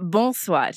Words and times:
بونسوار 0.00 0.72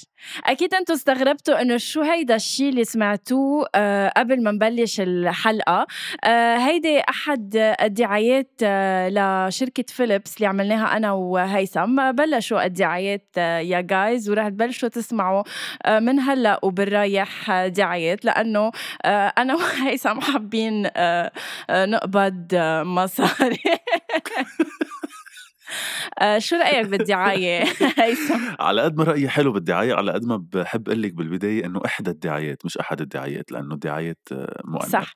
أكيد 0.46 0.74
أنتم 0.74 0.94
استغربتوا 0.94 1.62
إنه 1.62 1.78
شو 1.78 2.02
هيدا 2.02 2.36
الشيء 2.36 2.70
اللي 2.70 2.84
سمعتوه 2.86 3.68
آه 3.76 4.10
قبل 4.18 4.44
ما 4.44 4.52
نبلش 4.52 5.00
الحلقة. 5.00 5.88
آه 6.24 6.56
هيدي 6.58 7.00
أحد 7.10 7.56
الدعايات 7.82 8.52
آه 8.64 9.10
لشركة 9.50 9.84
فيليبس 9.88 10.38
اللي 10.38 10.48
عملناها 10.48 10.98
أنا 10.98 11.12
وهيثم. 11.12 12.12
بلشوا 12.12 12.66
الدعايات 12.66 13.28
آه 13.38 13.60
يا 13.60 13.82
جايز 13.82 14.30
ورح 14.30 14.48
تبلشوا 14.50 14.90
تسمعوا 14.90 15.44
آه 15.86 16.00
من 16.00 16.20
هلأ 16.20 16.60
وبالرايح 16.64 17.52
دعايات. 17.68 18.26
لأنه 18.26 18.72
آه 19.06 19.34
أنا 19.38 19.56
وهيثم 19.58 20.22
حابين 20.22 20.88
آه 20.96 21.32
آه 21.70 21.86
نقبض 21.86 22.48
آه 22.54 22.84
مصاري. 22.84 23.58
آه، 26.20 26.40
شو 26.40 26.56
رأيك 26.56 26.88
بالدعاية؟ 26.88 27.64
هيثم؟ 28.00 28.40
على 28.60 28.82
قد 28.82 28.98
ما 28.98 29.04
رأيي 29.04 29.30
حلو 29.30 29.52
بالدعاية 29.52 29.94
على 29.94 30.12
قد 30.12 30.26
ما 30.26 30.44
بحب 30.54 30.88
أقول 30.90 31.02
لك 31.02 31.14
بالبداية 31.14 31.66
إنه 31.66 31.82
إحدى 31.86 32.10
الدعايات 32.10 32.66
مش 32.66 32.78
أحد 32.78 33.02
الدعايات 33.02 33.52
لأنه 33.52 33.74
الدعايات 33.74 34.20
آه، 34.32 34.62
مؤنث. 34.66 34.90
صح. 34.90 35.14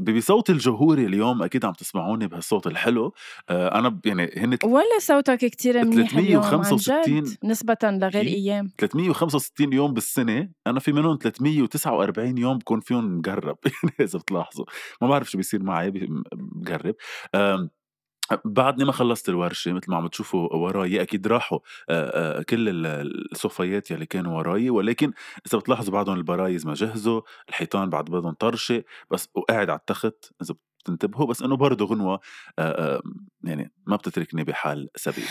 بصوتي 0.00 0.52
الجهوري 0.52 1.06
اليوم 1.06 1.42
أكيد 1.42 1.64
عم 1.64 1.72
تسمعوني 1.72 2.26
بهالصوت 2.28 2.66
الحلو. 2.66 3.14
آه، 3.50 3.78
أنا 3.78 4.00
يعني 4.04 4.30
هن 4.36 4.58
ولا 4.64 4.98
صوتك 4.98 5.38
كتير 5.38 5.84
منيح 5.84 6.10
365 6.10 6.24
اليوم 6.24 6.44
عن 6.44 7.22
جد 7.22 7.36
نسبة 7.44 7.76
لغير 7.84 8.26
أيام. 8.26 8.70
365 8.78 9.72
يوم 9.72 9.94
بالسنة 9.94 10.48
أنا 10.66 10.80
في 10.80 10.92
منهم 10.92 11.18
349 11.22 12.38
يوم 12.38 12.58
بكون 12.58 12.80
فيهم 12.80 13.18
مقرب 13.18 13.58
يعني 13.64 13.94
إذا 14.08 14.18
بتلاحظوا. 14.18 14.64
ما 15.02 15.08
بعرف 15.08 15.30
شو 15.30 15.38
بيصير 15.38 15.62
معي 15.62 15.92
مقرب 16.32 16.94
بعدني 18.44 18.84
ما 18.84 18.92
خلصت 18.92 19.28
الورشة 19.28 19.72
مثل 19.72 19.90
ما 19.90 19.96
عم 19.96 20.06
تشوفوا 20.06 20.54
وراي 20.54 21.02
أكيد 21.02 21.26
راحوا 21.26 21.58
كل 22.42 22.86
الصفيات 23.32 23.90
يلي 23.90 24.06
كانوا 24.06 24.38
وراي 24.38 24.70
ولكن 24.70 25.12
إذا 25.46 25.58
بتلاحظوا 25.58 25.92
بعدهم 25.92 26.16
البرايز 26.16 26.66
ما 26.66 26.74
جهزوا 26.74 27.20
الحيطان 27.48 27.90
بعد 27.90 28.04
بدهم 28.04 28.32
طرشة 28.32 28.84
بس 29.10 29.28
وقاعد 29.34 29.70
على 29.70 29.78
التخت 29.78 30.32
إذا 30.42 30.54
بتنتبهوا 30.80 31.26
بس 31.26 31.42
إنه 31.42 31.56
برضه 31.56 31.86
غنوة 31.86 32.20
يعني 33.44 33.72
ما 33.86 33.96
بتتركني 33.96 34.44
بحال 34.44 34.88
سبيل 34.96 35.28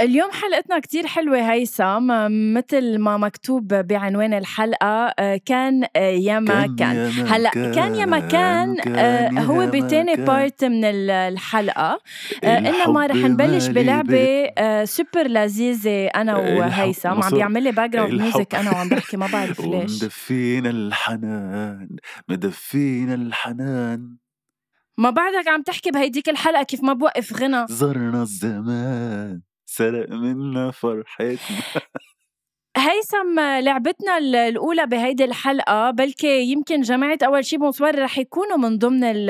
اليوم 0.00 0.30
حلقتنا 0.32 0.78
كتير 0.78 1.06
حلوة 1.06 1.52
هيثم 1.52 2.06
مثل 2.54 2.98
ما 2.98 3.16
مكتوب 3.16 3.74
بعنوان 3.74 4.34
الحلقة 4.34 4.86
آه، 5.18 5.40
كان 5.46 5.84
آه، 5.96 5.98
يا 5.98 6.38
ما 6.40 6.74
كان 6.78 6.96
هلأ 7.26 7.50
كان 7.50 7.94
يا 7.94 8.04
ما 8.06 8.18
كان 8.18 8.76
آه، 8.96 9.28
هو 9.40 9.66
بتاني 9.66 10.14
part 10.16 10.64
من 10.64 10.84
الحلقة. 10.84 12.00
انما 12.44 13.06
رح 13.06 13.16
نبلش 13.16 13.66
بلعبة 13.66 14.50
سوبر 14.84 15.26
لذيذة 15.28 16.06
أنا 16.06 16.36
وهيثم. 16.36 17.08
عم 17.22 17.30
بيعمل 17.30 17.62
لي 17.62 17.72
background 17.72 18.14
music 18.22 18.54
أنا 18.54 18.70
وعم 18.70 18.88
بحكي 18.88 19.16
ما 19.16 19.26
بعرف 19.26 19.60
ليش. 19.66 20.02
مدفينا 20.04 20.70
الحنان 20.70 21.88
مدفينا 22.28 23.14
الحنان. 23.14 24.16
ما 24.98 25.10
بعدك 25.10 25.48
عم 25.48 25.62
تحكي 25.62 25.90
بهيديك 25.90 26.28
الحلقة 26.28 26.62
كيف 26.62 26.82
ما 26.82 26.92
بوقف 26.92 27.32
غنى. 27.42 27.66
زرنا 27.68 28.22
الزمان. 28.22 29.40
سرق 29.76 30.10
منا 30.10 30.70
فرحتنا. 30.70 31.62
هيثم 32.76 33.40
لعبتنا 33.40 34.18
الأولى 34.18 34.86
بهيدي 34.86 35.24
الحلقة 35.24 35.90
بلكي 35.90 36.42
يمكن 36.42 36.80
جماعة 36.80 37.18
أول 37.22 37.44
شي 37.44 37.56
bonsoir 37.56 38.02
رح 38.02 38.18
يكونوا 38.18 38.56
من 38.56 38.78
ضمن 38.78 39.26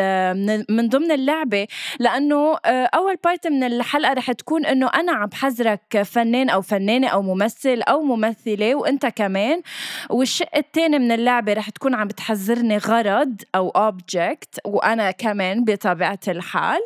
من 0.70 0.88
ضمن 0.88 1.12
اللعبة 1.12 1.66
لأنه 2.00 2.56
آه، 2.64 2.88
أول 2.94 3.16
part 3.24 3.46
من 3.46 3.64
الحلقة 3.64 4.12
رح 4.12 4.32
تكون 4.32 4.66
إنه 4.66 4.86
أنا 4.86 5.12
عم 5.12 5.26
بحذرك 5.26 6.02
فنان 6.02 6.50
أو 6.50 6.62
فنانة 6.62 7.08
أو 7.08 7.22
ممثل 7.22 7.82
أو 7.82 8.02
ممثلة 8.02 8.74
وأنت 8.74 9.06
كمان 9.06 9.62
والشق 10.10 10.56
الثاني 10.56 10.98
من 10.98 11.12
اللعبة 11.12 11.52
رح 11.52 11.70
تكون 11.70 11.94
عم 11.94 12.08
بتحذرني 12.08 12.76
غرض 12.76 13.42
أو 13.54 13.68
object 13.68 14.60
وأنا 14.64 15.10
كمان 15.10 15.64
بطبيعة 15.64 16.20
الحال. 16.28 16.80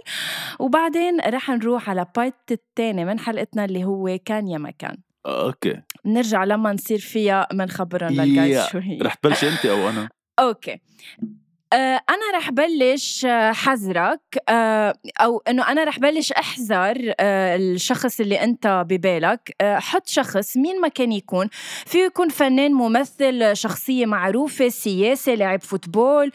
وبعدين 0.58 1.20
رح 1.20 1.50
نروح 1.50 1.90
على 1.90 2.06
part 2.16 2.52
الثاني 2.52 3.04
من 3.04 3.18
حلقتنا 3.18 3.64
اللي 3.64 3.84
هو 3.84 4.18
كان 4.24 4.48
يا 4.48 4.58
مكان 4.58 4.96
okay. 5.26 5.82
نرجع 6.06 6.44
لما 6.44 6.72
نصير 6.72 6.98
فيها 6.98 7.48
بنخبرهم 7.52 8.12
لل 8.12 8.30
guys 8.30 8.66
شو 8.66 8.78
هي 8.78 8.98
رح 8.98 9.14
تبلشي 9.14 9.48
أنت 9.48 9.66
أو 9.66 9.88
أنا؟ 9.88 10.08
okay. 10.38 10.80
آه، 11.72 12.00
أنا 12.10 12.38
رح 12.38 12.50
بلش 12.50 13.24
آه، 13.24 13.52
حذرك 13.52 14.20
آه، 14.48 14.94
أو 15.20 15.42
إنه 15.48 15.68
أنا 15.68 15.84
رح 15.84 15.98
بلش 15.98 16.32
أحذر 16.32 17.14
الشخص 17.20 18.20
اللي 18.20 18.44
أنت 18.44 18.84
ببالك. 18.88 19.56
حط 19.62 20.08
شخص 20.08 20.56
مين 20.56 20.80
ما 20.80 20.88
كان 20.88 21.12
يكون. 21.12 21.48
فيه 21.86 22.04
يكون 22.04 22.28
فنان 22.28 22.72
ممثل 22.72 23.56
شخصية 23.56 24.06
معروفة 24.06 24.68
سياسي 24.68 25.36
لاعب 25.36 25.60
football. 25.62 26.30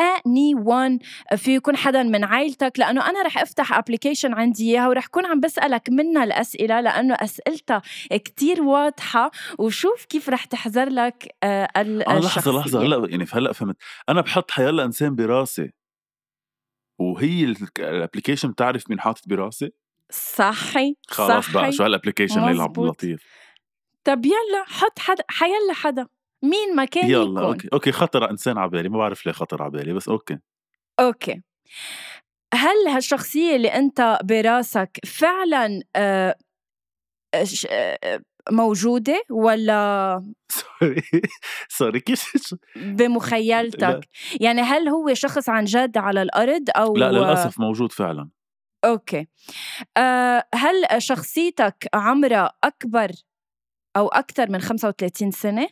anyone 0.00 0.98
في 1.36 1.54
يكون 1.54 1.76
حدا 1.76 2.02
من 2.02 2.24
عائلتك 2.24 2.72
لأنه 2.78 3.10
أنا 3.10 3.22
رح 3.22 3.38
أفتح 3.38 3.72
application 3.72 4.34
عندي 4.34 4.70
إياها 4.70 4.88
ورح 4.88 5.06
كون 5.06 5.26
عم 5.26 5.40
بسألك 5.40 5.90
منها 5.90 6.24
الأسئلة 6.24 6.80
لأنه 6.80 7.14
أسئلتها 7.14 7.82
كتير 8.10 8.62
واضحة 8.62 9.30
وشوف 9.58 10.04
كيف 10.04 10.28
رح 10.28 10.44
تحذر 10.44 10.88
لك 10.88 11.34
آه 11.42 11.68
لحظة 11.76 12.52
لحظة 12.58 12.82
هلا 12.82 13.10
يعني 13.10 13.26
هلا 13.32 13.52
فهمت. 13.52 13.76
أنا 14.08 14.20
بحط 14.20 14.50
حيلا 14.50 14.84
إنسان 14.84 15.14
براسي. 15.14 15.70
وهي 16.98 17.54
ال 17.78 17.84
application 17.84 18.50
بتعرف 18.50 18.90
مين 18.90 19.00
حاطط 19.00 19.28
براسي؟ 19.28 19.70
صحي 20.10 20.96
خلاص 21.08 21.44
صحي. 21.44 21.52
بقى 21.52 21.72
شو 21.72 21.82
هال 21.82 21.92
application 21.92 22.48
اللي 22.48 22.72
لطيف 22.78 23.24
طب 24.04 24.26
يلا 24.26 24.64
حط 24.66 24.98
حدا 24.98 25.24
حيلا 25.28 25.72
حدا. 25.72 26.06
مين 26.42 26.76
ما 26.76 26.84
كان 26.84 27.10
يلا 27.10 27.22
يكون. 27.22 27.44
okay 27.44 27.68
okay 27.72 27.92
خطر 27.92 28.30
إنسان 28.30 28.58
على 28.58 28.70
بالي 28.70 28.88
ما 28.88 28.98
بعرف 28.98 29.26
ليه 29.26 29.32
خطر 29.32 29.62
على 29.62 29.70
بالي 29.70 29.92
بس 29.92 30.08
okay. 30.08 30.38
okay. 31.00 31.42
هل 32.54 32.88
هالشخصية 32.88 33.56
اللي 33.56 33.68
أنت 33.68 34.18
براسك 34.24 35.00
فعلا 35.06 35.82
آه 35.96 36.36
آه 37.70 38.20
موجودة 38.50 39.22
ولا؟ 39.30 40.24
sorry 40.80 41.02
sorry 41.68 42.00
كيف 42.00 42.54
بمخيلتك. 42.76 44.08
يعني 44.40 44.60
هل 44.60 44.88
هو 44.88 45.14
شخص 45.14 45.48
عن 45.48 45.64
جد 45.64 45.98
على 45.98 46.22
الأرض 46.22 46.64
أو 46.76 46.96
لا 46.96 47.12
للأسف 47.12 47.60
موجود 47.60 47.92
فعلا. 47.92 48.28
okay. 48.84 49.28
هل 50.54 50.84
شخصيتك 50.98 51.88
عمرها 51.94 52.52
أكبر 52.64 53.10
أو 53.96 54.08
أكثر 54.08 54.50
من 54.50 54.60
35 54.60 55.30
سنة؟ 55.30 55.68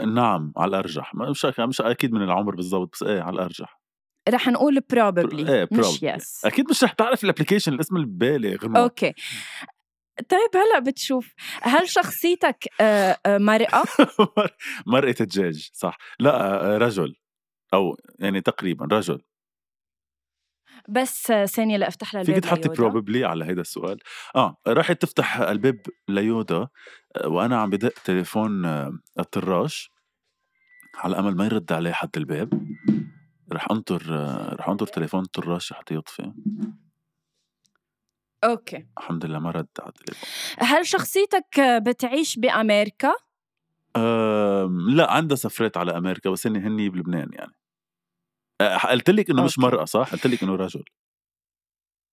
نعم 0.00 0.52
على 0.56 0.68
الأرجح. 0.68 1.14
مش 1.14 1.46
مش 1.58 1.80
أكيد 1.80 2.12
من 2.12 2.22
العمر 2.22 2.54
بالضبط 2.54 2.90
بس 2.92 3.02
إيه 3.02 3.20
على 3.20 3.34
الأرجح. 3.34 3.80
رح 4.28 4.48
نقول 4.48 4.78
probably. 4.92 5.48
إيه 5.50 5.68
مش 5.72 6.02
yes 6.02 6.44
أكيد 6.44 6.70
مش 6.70 6.84
رح 6.84 6.92
تعرف 6.92 7.24
ال 7.24 7.28
application 7.28 7.72
الاسم 7.72 7.96
اللي 7.96 8.06
ببالي 8.06 8.56
غنوة 8.56 8.82
okay. 8.82 9.14
طيب 10.28 10.50
هلأ 10.54 10.78
بتشوف 10.78 11.34
هل 11.62 11.88
شخصيتك 11.88 12.64
مرأة؟ 13.26 13.84
مرأة 14.86 15.14
الدجاج 15.20 15.70
صح. 15.72 15.98
لا 16.18 16.78
رجل 16.78 17.16
أو 17.74 17.96
يعني 18.18 18.40
تقريبا 18.40 18.86
رجل. 18.92 19.22
بس 20.88 21.32
ثانية 21.32 21.76
لأفتح 21.76 22.14
لها 22.14 22.22
الباب 22.22 22.34
فيك 22.34 22.44
تحطي 22.44 22.68
probably 22.68 23.24
على 23.24 23.44
هيدا 23.44 23.60
السؤال. 23.60 23.98
آه 24.36 24.56
راحت 24.66 25.02
تفتح 25.02 25.36
الباب 25.40 25.80
ليودا 26.08 26.68
وأنا 27.24 27.60
عم 27.60 27.70
بدق 27.70 27.92
تليفون 28.04 28.64
الطراش. 29.18 29.90
على 30.94 31.18
امل 31.18 31.36
ما 31.36 31.44
يرد 31.44 31.72
علي 31.72 31.92
حد 31.92 32.10
الباب. 32.16 32.66
رح 33.52 33.66
أنطر 33.70 34.02
رح 34.60 34.68
أنطر 34.68 34.86
تليفون 34.86 35.22
الطراش 35.22 35.72
حتى 35.72 35.94
يطفي 35.94 36.32
okay. 38.44 38.86
الحمد 38.98 39.26
لله 39.26 39.38
ما 39.38 39.50
رد 39.50 39.68
على 39.80 39.88
التليفون. 39.88 40.28
هل 40.58 40.86
شخصيتك 40.86 41.60
بتعيش 41.60 42.38
بأمريكا؟ 42.38 43.12
أه 43.96 44.70
لا 44.88 45.12
عندها 45.12 45.36
سفرات 45.36 45.76
على 45.76 45.96
أمريكا 45.96 46.30
بس 46.30 46.46
هن 46.46 46.56
هني 46.56 46.88
بلبنان 46.88 47.30
يعني. 47.32 47.52
قلت 48.90 49.10
لك 49.10 49.30
إنه 49.30 49.44
مش 49.44 49.58
مرأة 49.58 49.84
صح؟ 49.84 50.12
قلت 50.12 50.26
لك 50.26 50.42
إنه 50.42 50.54
رجل. 50.56 50.84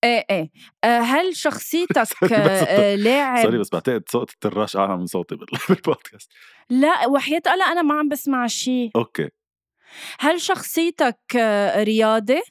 إيه 0.04 0.26
إيه 0.30 0.52
آه، 0.84 1.00
هل 1.00 1.36
شخصيتك 1.46 2.34
آه، 2.34 2.96
لاعب 2.96 3.44
sorry 3.44 3.57
بس 3.58 3.70
بعتقد 3.70 4.04
صوت 4.10 4.32
الطراش 4.33 4.75
أعلى 4.78 4.98
من 4.98 5.06
صوتي 5.06 5.36
بالبودكاست. 5.70 6.32
لا 6.70 7.08
وحياة 7.08 7.42
الله 7.48 7.72
أنا 7.72 7.82
ما 7.82 8.00
عم 8.00 8.10
بسمع 8.10 8.48
شيء 8.48 8.92
okay. 8.95 9.30
هل 10.20 10.42
شخصيتك 10.42 11.20
آه، 11.36 11.84
رياضي؟ 11.84 12.42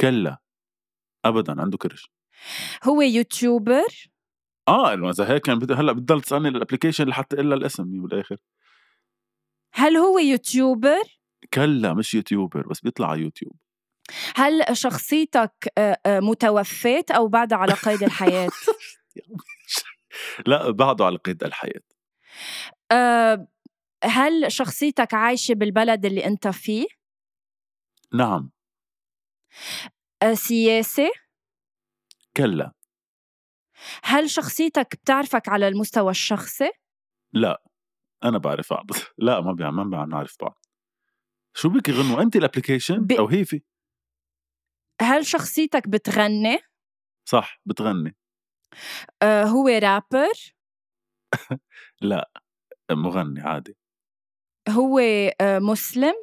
كلا. 0.00 0.38
ابدا 1.24 1.60
عنده 1.62 1.78
كرش. 1.78 2.10
هو 2.84 3.02
YouTuber؟ 3.02 4.10
آه 4.68 4.94
إذا 5.10 5.28
هيك 5.32 5.42
كان 5.42 5.58
بد- 5.58 5.72
هلأ 5.72 5.92
بتضل 5.92 6.20
تسألني 6.20 6.48
ال 6.48 6.53
application 6.53 7.08
لحتى 7.08 7.36
إلا 7.40 7.54
الاسم 7.54 7.84
بالاخر 8.02 8.36
هل 9.74 9.96
هو 9.96 10.18
YouTuber؟ 10.18 11.21
كلا 11.54 11.94
مش 11.94 12.14
YouTuber 12.14 12.68
بس 12.68 12.80
بيطلع 12.80 13.10
على 13.10 13.20
يوتيوب. 13.20 13.56
هل 14.36 14.76
شخصيتك 14.76 15.72
آه، 15.78 15.98
آه، 16.06 16.20
متوفيت 16.20 17.10
أو 17.10 17.28
بعدها 17.28 17.58
على 17.58 17.72
قيد 17.72 18.02
الحياة؟ 18.02 18.50
لا 20.46 20.70
بعده 20.70 21.04
على 21.04 21.16
قيد 21.16 21.44
الحياة. 21.44 21.82
آه، 22.92 23.46
هل 24.04 24.52
شخصيتك 24.52 25.14
عايشة 25.14 25.54
بالبلد 25.54 26.04
اللي 26.04 26.26
أنت 26.26 26.48
فيه؟ 26.48 26.86
نعم. 28.14 28.50
سياسي 30.32 31.10
كلا. 32.36 32.72
هل 34.04 34.30
شخصيتك 34.30 34.96
بتعرفك 34.96 35.48
على 35.48 35.68
المستوى 35.68 36.10
الشخصي؟ 36.10 36.70
لا 37.32 37.62
أنا 38.24 38.38
بعرف 38.38 38.72
بعض. 38.72 38.86
لا 39.18 39.40
ما 39.40 39.52
بيع 39.52 39.70
ما 39.70 39.84
بيع 39.84 40.04
نعرف 40.04 40.36
بعض. 40.40 40.61
شو 41.54 41.68
بك 41.68 41.90
غنوة 41.90 42.22
انت 42.22 42.36
الابلكيشن 42.36 43.06
ب- 43.06 43.12
أو 43.12 43.26
هي 43.28 43.44
في؟ 43.44 43.62
هل 45.02 45.26
شخصيتك 45.26 45.88
بتغني؟ 45.88 46.58
صح 47.28 47.60
بتغني. 47.66 48.16
آه، 49.22 49.44
هو 49.44 49.68
رابر 49.68 50.54
لا 52.00 52.30
مغني 52.90 53.40
عادي. 53.40 53.76
هو 54.68 54.98
آه، 55.40 55.58
مسلم؟ 55.58 56.14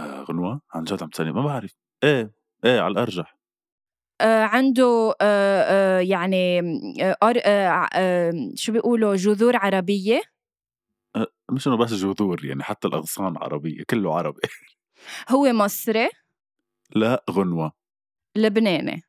آه 0.00 0.22
غنوة؟ 0.22 0.60
عن 0.74 0.84
جد 0.84 1.02
عم 1.02 1.08
تسألني 1.08 1.32
ما 1.32 1.42
بعرف. 1.44 1.74
إيه 2.04 2.32
إيه 2.64 2.80
على 2.80 2.92
الأرجح. 2.92 3.38
آه، 4.20 4.42
عنده 4.42 5.14
آه، 5.20 5.62
آه، 5.62 6.00
يعني 6.00 6.58
آه، 7.02 7.16
آه، 7.22 7.88
آه، 7.94 8.32
شو 8.54 8.72
بيقولوا 8.72 9.16
جذور 9.16 9.56
عربية؟ 9.56 10.22
مش 11.50 11.66
انه 11.68 11.76
بس 11.76 11.92
جذور 11.92 12.44
يعني 12.44 12.62
حتى 12.62 12.88
الأغصان 12.88 13.36
عربية 13.36 13.82
كله 13.90 14.14
عربي. 14.16 14.40
هو 15.32 15.52
مصري؟ 15.52 16.08
لا 16.94 17.24
غنوة. 17.30 17.72
لبناني. 18.36 19.02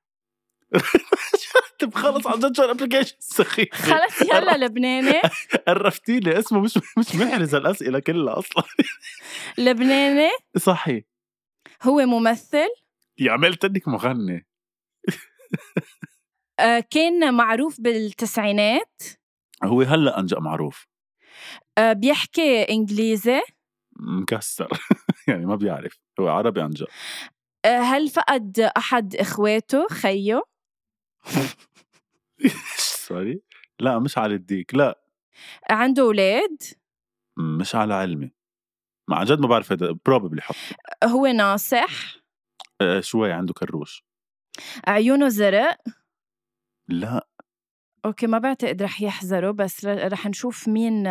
طب 1.79 1.93
خلص 1.95 2.27
عن 2.27 2.39
جد 2.39 2.55
شو 2.55 2.63
الابلكيشن 2.63 3.15
سخيف 3.37 3.73
خلص 3.73 4.21
يلا 4.21 4.57
لبناني. 4.57 5.21
قرفتي 5.67 6.19
لي 6.19 6.39
اسمه 6.39 6.59
مش 6.59 6.77
مش 6.97 7.15
محرز 7.15 7.55
الأسئلة 7.55 7.99
كلها 7.99 8.39
أصلا. 8.39 8.63
لبناني؟ 9.57 10.29
صحي 10.57 11.03
هو 11.83 11.97
ممثل؟ 12.05 12.67
يا 13.19 13.31
عملت 13.31 13.65
إنك 13.65 13.87
مغني. 13.87 14.47
آه، 16.59 16.79
كان 16.79 17.33
معروف 17.33 17.81
بالتسعينات؟ 17.81 19.01
هو 19.63 19.81
هلأ 19.81 20.19
أنجأ 20.19 20.39
معروف. 20.39 20.87
بيحكي 21.93 22.63
إنجليزي؟ 22.69 23.41
مكسر. 23.99 24.67
يعني 25.27 25.45
ما 25.45 25.55
بيعرف. 25.55 25.99
هو 26.19 26.27
عربي 26.27 26.61
عن 26.61 26.69
جد. 26.69 26.87
آه، 27.65 27.79
هل 27.79 28.09
فقد 28.09 28.59
أحد 28.59 29.15
إخواته؟ 29.15 29.87
خيه 29.91 30.41
sorry 32.77 33.41
لا 33.79 33.99
مش 33.99 34.17
على 34.17 34.35
الديك. 34.35 34.75
لا. 34.75 34.99
عنده 35.69 36.03
أولاد؟ 36.03 36.57
مش 37.37 37.75
على 37.75 37.93
علمي. 37.93 38.31
ما 39.09 39.15
عن 39.17 39.25
جد 39.25 39.39
ما 39.39 39.47
بعرف 39.47 39.71
هذا. 39.71 39.95
probably 40.05 40.41
حط. 40.41 40.55
هو 41.03 41.27
ناصح؟ 41.27 42.15
آه 42.81 42.99
شوي 42.99 43.31
عنده 43.31 43.53
كروش. 43.53 44.03
عيونه 44.87 45.29
زرق؟ 45.29 45.77
لا. 46.87 47.27
okay 48.05 48.27
ما 48.27 48.37
بعتقد 48.37 48.83
رح 48.83 49.01
يحذروا 49.01 49.51
بس 49.51 49.85
رح 49.85 50.27
نشوف 50.27 50.67
مين 50.67 51.03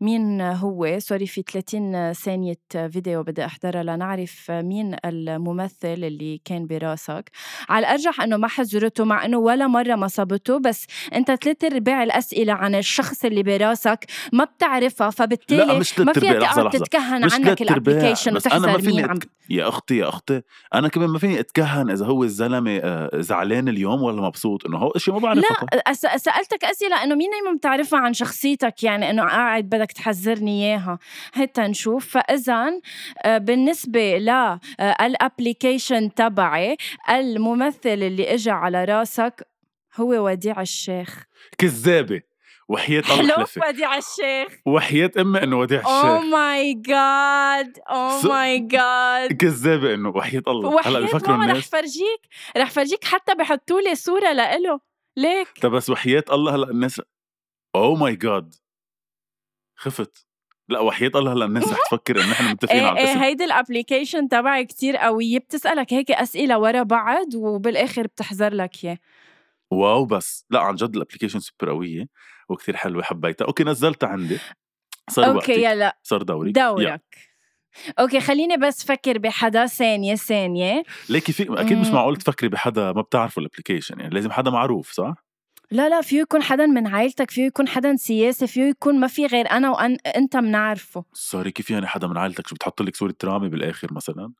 مين 0.00 0.40
هو. 0.40 0.98
sorry 0.98 1.26
في 1.26 1.42
30 1.52 2.12
ثانية 2.12 2.58
فيديو 2.70 3.22
بدي 3.22 3.44
أحضرها 3.44 3.82
لنعرف 3.82 4.50
مين 4.50 4.96
الممثل 5.04 5.74
اللي 5.84 6.40
كان 6.44 6.66
براسك. 6.66 7.30
على 7.68 7.86
الأرجح 7.86 8.20
إنه 8.20 8.36
ما 8.36 8.48
حذرته 8.48 9.04
مع 9.04 9.24
إنه 9.24 9.38
ولا 9.38 9.66
مرة 9.66 9.94
ما 9.94 10.08
صبته 10.08 10.58
بس 10.58 10.86
أنت 11.14 11.30
ثلاث 11.30 11.64
ارباع 11.64 12.02
الأسئلة 12.02 12.52
عن 12.52 12.74
الشخص 12.74 13.24
اللي 13.24 13.42
براسك 13.42 14.04
ما 14.32 14.44
بتعرفها 14.44 15.10
فبالتالي 15.10 15.64
لا 15.64 15.78
مش 15.78 15.98
ما 15.98 16.12
فيك 16.12 16.32
تقعد 16.32 16.70
تتكهن 16.70 17.32
عنك 17.32 17.62
الابلكيشن 17.62 18.34
بس 18.34 18.46
أنا 18.46 18.66
ما 18.66 18.78
فيني 18.78 19.04
أتك... 19.04 19.28
يا 19.50 19.68
أختي 19.68 19.96
يا 19.96 20.08
أختي 20.08 20.42
أنا 20.74 20.88
كمان 20.88 21.08
ما 21.08 21.18
فيني 21.18 21.40
أتكهن 21.40 21.90
إذا 21.90 22.06
هو 22.06 22.24
الزلمة 22.24 22.80
آه، 22.82 23.10
زعلان 23.14 23.68
اليوم 23.68 24.02
ولا 24.02 24.22
مبسوط 24.22 24.66
إنه 24.66 24.78
هو 24.78 24.92
شيء 24.96 25.14
ما 25.14 25.20
بعرفه. 25.20 25.66
لا 25.72 26.13
سألتك 26.16 26.64
أسئلة 26.64 27.04
إنه 27.04 27.14
مين 27.14 27.30
ما 27.44 27.52
بتعرفها 27.56 27.98
عن 27.98 28.12
شخصيتك؟ 28.12 28.82
يعني 28.82 29.10
إنه 29.10 29.22
قاعد 29.22 29.64
بدك 29.64 29.92
تحذرني 29.92 30.64
إياها. 30.64 30.98
حتى 31.32 31.60
نشوف 31.60 32.08
فإذا 32.08 32.80
آه، 33.24 33.38
بالنسبة 33.38 34.18
لل 34.18 34.48
application 34.48 36.14
تبعي 36.14 36.76
الممثل 37.10 37.78
اللي 37.86 38.34
إجا 38.34 38.52
على 38.52 38.84
راسك 38.84 39.48
هو 39.96 40.26
وديع 40.26 40.60
الشيخ. 40.60 41.24
كذابة. 41.58 42.20
وحياة 42.68 43.02
الله 43.20 43.34
حلو؟ 43.34 43.46
وديع 43.68 43.96
الشيخ. 43.96 44.48
وحياة 44.66 45.10
أمي 45.18 45.42
إنه 45.42 45.58
وديع 45.58 45.82
oh 45.86 46.18
الشيخ. 46.18 46.32
my 46.32 46.74
God 46.74 47.78
oh 47.90 48.26
my 48.26 48.58
God 48.58 49.32
كذابة 49.32 49.94
إنه 49.94 50.08
وحياة 50.08 50.42
الله. 50.48 50.80
هلا 50.84 51.00
بفكروا 51.00 51.36
ماما 51.36 51.44
رح 51.44 51.50
الناس. 51.50 51.68
فرجيك 51.68 52.20
رح 52.56 52.70
فرجيك 52.70 53.04
حتى 53.04 53.34
بحطوا 53.34 53.80
لي 53.80 53.94
صورة 53.94 54.32
لإله. 54.32 54.93
ليك؟ 55.16 55.48
طب 55.62 55.70
بس 55.70 55.90
وحياة 55.90 56.24
الله 56.30 56.54
هلا 56.54 56.70
الناس 56.70 57.02
oh 57.74 57.94
my 57.94 58.16
God 58.16 58.54
خفت. 59.76 60.26
لا 60.68 60.80
وحياة 60.80 61.10
الله 61.14 61.32
هلا 61.32 61.44
الناس 61.44 61.72
رح 61.72 61.78
تفكر 61.86 62.20
انه 62.20 62.30
نحن 62.30 62.44
متفقين 62.44 62.78
إيه 62.80 62.86
على 62.86 62.98
إيه 62.98 63.04
الاسم 63.04 63.18
هيدي 63.18 63.44
ال 63.44 63.51
application 63.51 64.28
تبعي 64.28 64.64
كتير 64.64 64.96
قوية 64.96 65.38
بتسألك 65.38 65.92
هيك 65.92 66.10
أسئلة 66.10 66.58
ورا 66.58 66.82
بعض 66.82 67.34
وبالآخر 67.34 68.06
بتحذر 68.06 68.54
لك 68.54 68.84
إياه 68.84 68.98
wow 69.70 70.04
بس. 70.04 70.46
لا 70.50 70.60
عن 70.60 70.74
جد 70.74 70.96
ال 70.96 71.00
application 71.00 71.40
super 71.40 71.70
قوية 71.70 72.08
وكتير 72.48 72.76
حلوة 72.76 73.02
حبيتها. 73.02 73.44
okay 73.44 73.64
نزلتها 73.64 74.06
عندي. 74.06 74.38
صار 75.10 75.36
وقتي 75.36 75.64
يلا. 75.64 75.98
صار 76.02 76.22
دوري. 76.22 76.52
يلا. 76.56 77.00
okay 77.98 78.20
خليني 78.20 78.56
بس 78.56 78.84
فكر 78.84 79.18
بحدا 79.18 79.66
ثانية 79.66 80.14
ثانية 80.14 80.82
ليكي 81.08 81.32
في 81.32 81.46
أكيد 81.50 81.78
مش. 81.78 81.86
معقول 81.88 82.16
تفكري 82.16 82.48
بحدا 82.48 82.92
ما 82.92 83.02
بتعرفوا 83.02 83.42
ال 83.42 83.47
application 83.47 84.00
يعني 84.00 84.14
لازم 84.14 84.30
حدا 84.30 84.50
معروف 84.50 84.92
صح؟ 84.92 85.14
لا 85.70 85.88
لا 85.88 86.00
فيه 86.00 86.20
يكون 86.20 86.42
حدا 86.42 86.66
من 86.66 86.86
عائلتك 86.86 87.30
فيه 87.30 87.46
يكون 87.46 87.68
حدا 87.68 87.96
سياسي 87.96 88.46
فيه 88.46 88.62
يكون 88.62 89.00
ما 89.00 89.06
في 89.06 89.26
غير 89.26 89.50
أنا 89.50 89.70
وأنت 89.70 90.36
منعرفه 90.36 91.04
sorry 91.12 91.50
كيف 91.50 91.70
يعني 91.70 91.86
حدا 91.86 92.06
من 92.06 92.18
عائلتك 92.18 92.46
شو 92.46 92.54
بتحط 92.54 92.82
لك 92.82 92.96
صورة 92.96 93.14
رامي 93.24 93.48
بالآخر 93.48 93.88
مثلا؟ 93.92 94.32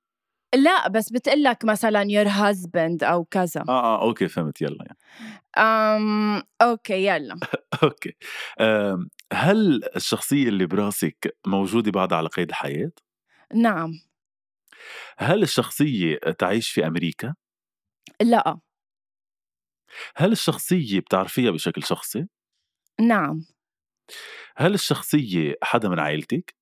لا 0.54 0.88
بس 0.88 1.12
بتقلك 1.12 1.64
مثلا 1.64 2.04
your 2.04 2.28
husband 2.28 3.02
أو 3.02 3.24
كذا 3.24 3.64
آه 3.68 3.84
آه 3.84 4.02
okay 4.02 4.28
فهمت 4.28 4.62
يلا 4.62 4.78
يعني. 4.80 4.98
أم 5.58 6.42
okay 6.62 7.06
يلا 7.06 7.36
okay 7.82 8.16
أم، 8.60 9.08
هل 9.32 9.80
الشخصية 9.96 10.48
اللي 10.48 10.66
براسك 10.66 11.36
موجودة 11.46 11.90
بعدها 11.90 12.18
على 12.18 12.28
قيد 12.28 12.48
الحياة؟ 12.48 12.90
نعم 13.54 14.00
هل 15.18 15.42
الشخصية 15.42 16.18
تعيش 16.38 16.70
في 16.70 16.86
أمريكا؟ 16.86 17.34
لا 18.22 18.60
هل 20.16 20.32
الشخصية 20.32 21.00
بتعرفيها 21.00 21.50
بشكل 21.50 21.82
شخصي؟ 21.82 22.26
نعم 23.00 23.46
هل 24.56 24.74
الشخصية 24.74 25.54
حدا 25.62 25.88
من 25.88 25.98
عائلتك؟ 25.98 26.54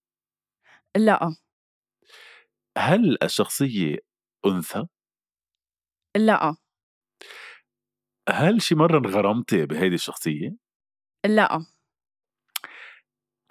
لا 0.96 1.36
هل 2.78 3.18
الشخصية 3.22 3.96
أنثى؟ 4.46 4.86
لا 6.16 6.56
هل 8.28 8.62
شي 8.62 8.74
مرة 8.74 8.98
انغرمتي 8.98 9.66
بهيدي 9.66 9.94
الشخصية؟ 9.94 10.56
لا 11.26 11.66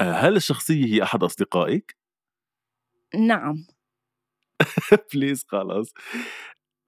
هل 0.01 0.35
الشخصية 0.35 0.85
هي 0.85 1.03
أحد 1.03 1.23
أصدقائك؟ 1.23 2.00
نعم. 3.15 3.65
please 5.13 5.45
خلاص. 5.47 5.93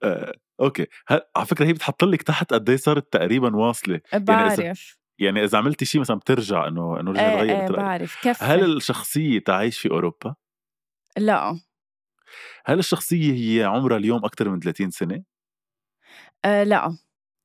آه، 0.03 0.33
okay. 0.59 0.87
هل 1.07 1.21
على 1.35 1.45
فكرة 1.45 1.65
هي 1.65 1.73
بتحط 1.73 2.03
لك 2.03 2.21
تحت 2.23 2.53
قد 2.53 2.69
إيه 2.69 2.77
صارت 2.77 3.13
تقريبا 3.13 3.55
واصلة؟ 3.55 4.01
إذا- 4.15 4.17
بعرف. 4.17 4.97
يعني 5.19 5.43
إذا 5.43 5.57
عملتي 5.57 5.85
شيء 5.85 6.01
مثلا 6.01 6.17
بترجع 6.17 6.67
إنه 6.67 6.99
إنه 6.99 7.11
رجع 7.11 7.29
تغير 7.35 7.55
إيه 7.59 7.65
بترجع. 7.65 7.81
بعرف. 7.81 8.21
كيف 8.21 8.43
هل 8.43 8.77
الشخصية 8.77 9.39
تعيش 9.39 9.79
في 9.79 9.89
أوروبا؟ 9.91 10.35
لا. 11.17 11.59
هل 12.65 12.79
الشخصية 12.79 13.33
هي 13.33 13.63
عمرها 13.63 13.97
اليوم 13.97 14.25
أكثر 14.25 14.49
من 14.49 14.59
30 14.59 14.89
سنة؟ 14.91 15.23
آه 16.45 16.63
لا. 16.63 16.97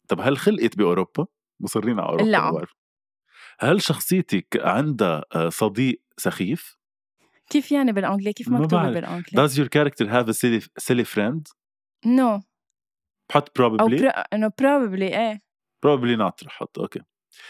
طب 0.08 0.20
هل 0.20 0.38
خلقت 0.38 0.76
بأوروبا؟ 0.78 1.26
مصرين 1.60 2.00
على 2.00 2.08
أوروبا 2.08 2.30
لا. 2.30 2.50
بعرف. 2.50 2.74
هل 3.60 3.82
شخصيتك 3.82 4.56
عندها 4.60 5.24
آه، 5.34 5.48
صديق 5.48 6.02
سخيف؟ 6.16 6.77
كيف 7.50 7.72
يعني 7.72 7.92
بالانجلي؟ 7.92 8.32
كيف 8.32 8.48
مكتوبة. 8.48 8.90
بالانجلي؟ 8.90 9.48
Does 9.48 9.52
your 9.52 9.68
character 9.68 10.06
have 10.06 10.28
a 10.28 10.34
silly, 10.34 10.60
silly 10.80 11.04
friend? 11.04 11.42
no 12.06 12.40
بحط 13.30 13.60
أو 13.60 13.68
probably 13.68 14.00
برا... 14.00 14.10
انه 14.10 14.48
probably 14.48 15.02
إيه. 15.02 15.40
probably 15.84 16.16
not 16.16 16.44
رح 16.44 16.52
أحط 16.52 16.78
okay. 16.78 17.00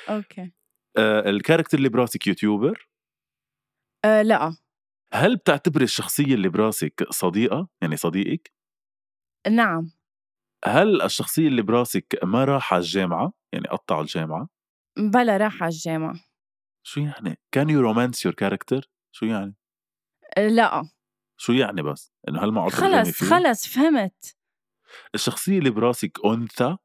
Okay. 0.08 0.52
آه 0.98 1.30
ال 1.30 1.35
character 1.35 1.78
اللي 1.78 1.88
براسك 1.88 2.26
YouTuber؟ 2.26 2.88
أه 4.04 4.22
لا. 4.22 4.56
هل 5.12 5.36
بتعتبري 5.36 5.84
الشخصية 5.84 6.34
اللي 6.34 6.48
براسك 6.48 7.06
صديقة؟ 7.10 7.68
يعني 7.82 7.96
صديقك؟ 7.96 8.52
نعم. 9.50 9.90
هل 10.64 11.02
الشخصية 11.02 11.48
اللي 11.48 11.62
براسك 11.62 12.18
ما 12.22 12.44
راح 12.44 12.74
على 12.74 12.80
الجامعة؟ 12.80 13.32
يعني 13.52 13.68
قطع 13.68 14.00
الجامعة؟ 14.00 14.48
بلا 14.98 15.36
راح 15.36 15.62
على 15.62 15.72
الجامعة. 15.72 16.14
شو 16.86 17.00
يعني؟ 17.00 17.38
can 17.52 17.70
you 17.70 17.80
romance 17.80 18.24
your 18.24 18.34
character 18.34 18.90
شو 19.12 19.26
يعني؟ 19.26 19.54
لا. 20.38 20.88
شو 21.36 21.52
يعني 21.52 21.82
بس؟ 21.82 22.12
إنه 22.28 22.44
هل 22.44 22.70
ترجمي 22.70 23.04
خلص 23.04 23.24
خلص 23.24 23.66
فهمت. 23.66 24.36
الشخصية 25.14 25.58
اللي 25.58 25.70
براسك 25.70 26.18
أنثى؟ 26.24 26.76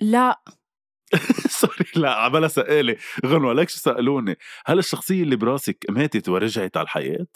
لا. 0.00 0.42
sorry 1.60 1.86
لا 1.96 2.14
عمالها 2.14 2.48
سألة 2.48 2.96
غنوة 3.26 3.52
ليك 3.54 3.68
شو 3.68 3.78
سألوني؟ 3.78 4.36
هل 4.66 4.78
الشخصية 4.78 5.22
اللي 5.22 5.36
براسك 5.36 5.84
ماتت 5.90 6.28
ورجعت 6.28 6.76
على 6.76 6.84
الحياة؟ 6.84 7.26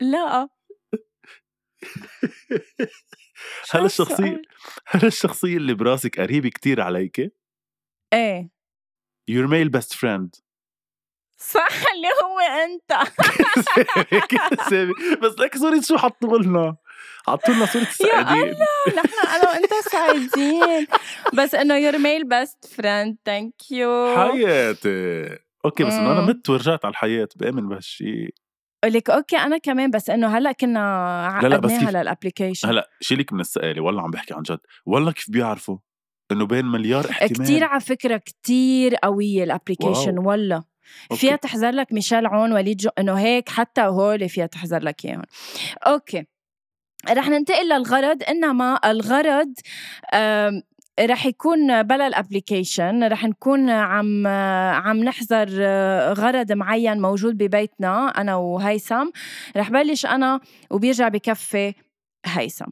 لا. 0.00 0.48
هل 3.70 3.84
الشخصية؟ 3.84 4.42
هل 4.86 5.06
الشخصية 5.06 5.56
اللي 5.56 5.74
براسك 5.74 6.20
قريبة 6.20 6.48
كتير 6.48 6.80
عليك؟ 6.80 7.32
إيه. 8.12 8.50
Your 9.30 9.46
male 9.48 9.70
best 9.70 9.94
friend. 9.94 10.41
صح 11.42 11.92
اللي 11.94 12.08
هو 12.22 12.38
أنت. 12.40 13.10
بس 15.22 15.38
لك 15.38 15.56
صورة 15.56 15.80
شو 15.80 15.96
حطوا 15.96 16.38
لنا؟ 16.38 16.76
حطوا 17.26 17.54
لنا 17.54 17.66
صورة 17.66 17.82
السعيدين 17.82 18.54
نحن 18.96 19.26
أنا 19.34 19.50
وأنت 19.50 19.72
سعيدين. 19.90 20.86
بس 21.34 21.54
إنه 21.54 21.76
your 21.76 21.98
male 21.98 22.28
best 22.28 22.66
friend 22.66 23.16
thank 23.24 23.70
you 23.70 24.16
حياتي. 24.16 25.38
okay 25.64 25.84
بس 25.84 25.92
إنه 25.92 26.12
أنا. 26.12 26.20
مت 26.20 26.50
ورجعت 26.50 26.84
على 26.84 26.92
الحياة 26.92 27.28
بآمن 27.36 27.68
بهالشيء 27.68 28.34
لك 28.84 29.10
okay 29.10 29.36
أنا 29.36 29.58
كمان 29.58 29.90
بس 29.90 30.10
إنه 30.10 30.38
هلأ 30.38 30.52
كنا 30.52 31.40
لا، 31.42 31.48
لا، 31.48 31.56
بس 31.56 31.72
عقدناها 31.72 32.02
لل 32.02 32.12
application 32.12 32.68
هلأ 32.68 32.90
شيلك 33.00 33.32
من 33.32 33.40
السؤالة 33.40 33.82
والله 33.82 34.02
عم 34.02 34.10
بحكي 34.10 34.34
عن 34.34 34.42
جد. 34.42 34.58
والله 34.86 35.12
كيف 35.12 35.30
بيعرفوا؟ 35.30 35.78
إنه 36.32 36.46
بين 36.46 36.64
مليار 36.64 37.10
احتمال. 37.10 37.46
كتير 37.46 37.64
على 37.64 37.80
فكرة 37.80 38.16
كتير 38.16 38.94
قوية 38.94 39.44
ال 39.44 39.50
application. 39.50 40.18
والله. 40.18 40.71
Okay. 41.10 41.20
فيها 41.20 41.36
تحذر 41.36 41.70
لك 41.70 41.92
ميشيل 41.92 42.26
عون 42.26 42.52
وليد 42.52 42.76
جو 42.76 42.90
إنه 42.98 43.14
هيك 43.14 43.48
حتى 43.48 43.80
هول 43.80 44.28
فيها 44.28 44.46
تحذر 44.46 44.82
لك 44.82 45.04
إياهم. 45.04 45.22
okay. 45.86 46.24
رح 47.10 47.28
ننتقل 47.28 47.68
للغرض. 47.68 48.22
إنما 48.22 48.78
الغرض 48.84 49.54
رح 51.00 51.26
يكون 51.26 51.82
بلا 51.82 52.06
ال 52.06 52.14
application 52.14 53.04
رح 53.04 53.24
نكون 53.24 53.70
عم 53.70 54.26
عم 54.86 54.96
نحضر 54.96 55.48
آه، 55.60 56.12
غرض 56.12 56.52
معين 56.52 57.00
موجود 57.00 57.36
ببيتنا 57.36 58.08
أنا 58.08 58.36
وهيثم. 58.36 59.10
رح 59.56 59.70
بلش 59.70 60.06
أنا 60.06 60.40
وبيرجع 60.70 61.08
بكفي 61.08 61.74
هيثم. 62.26 62.66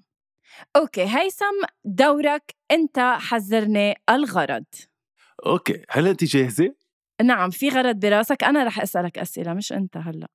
okay 0.77 1.05
هيثم 1.05 1.65
دورك. 1.85 2.55
أنت 2.71 3.17
حذرني 3.19 3.95
الغرض. 4.11 4.65
okay 5.47 5.85
هل 5.91 6.09
أنت 6.09 6.25
جاهزة؟ 6.25 6.75
نعم 7.23 7.51
في 7.51 7.69
غرض 7.69 7.97
براسك 7.97 8.45
أنا 8.45 8.65
رح 8.65 8.81
أسألك 8.81 9.19
أسئلة 9.19 9.55
مش 9.55 9.73
أنت 9.73 9.97
هلأ. 9.97 10.29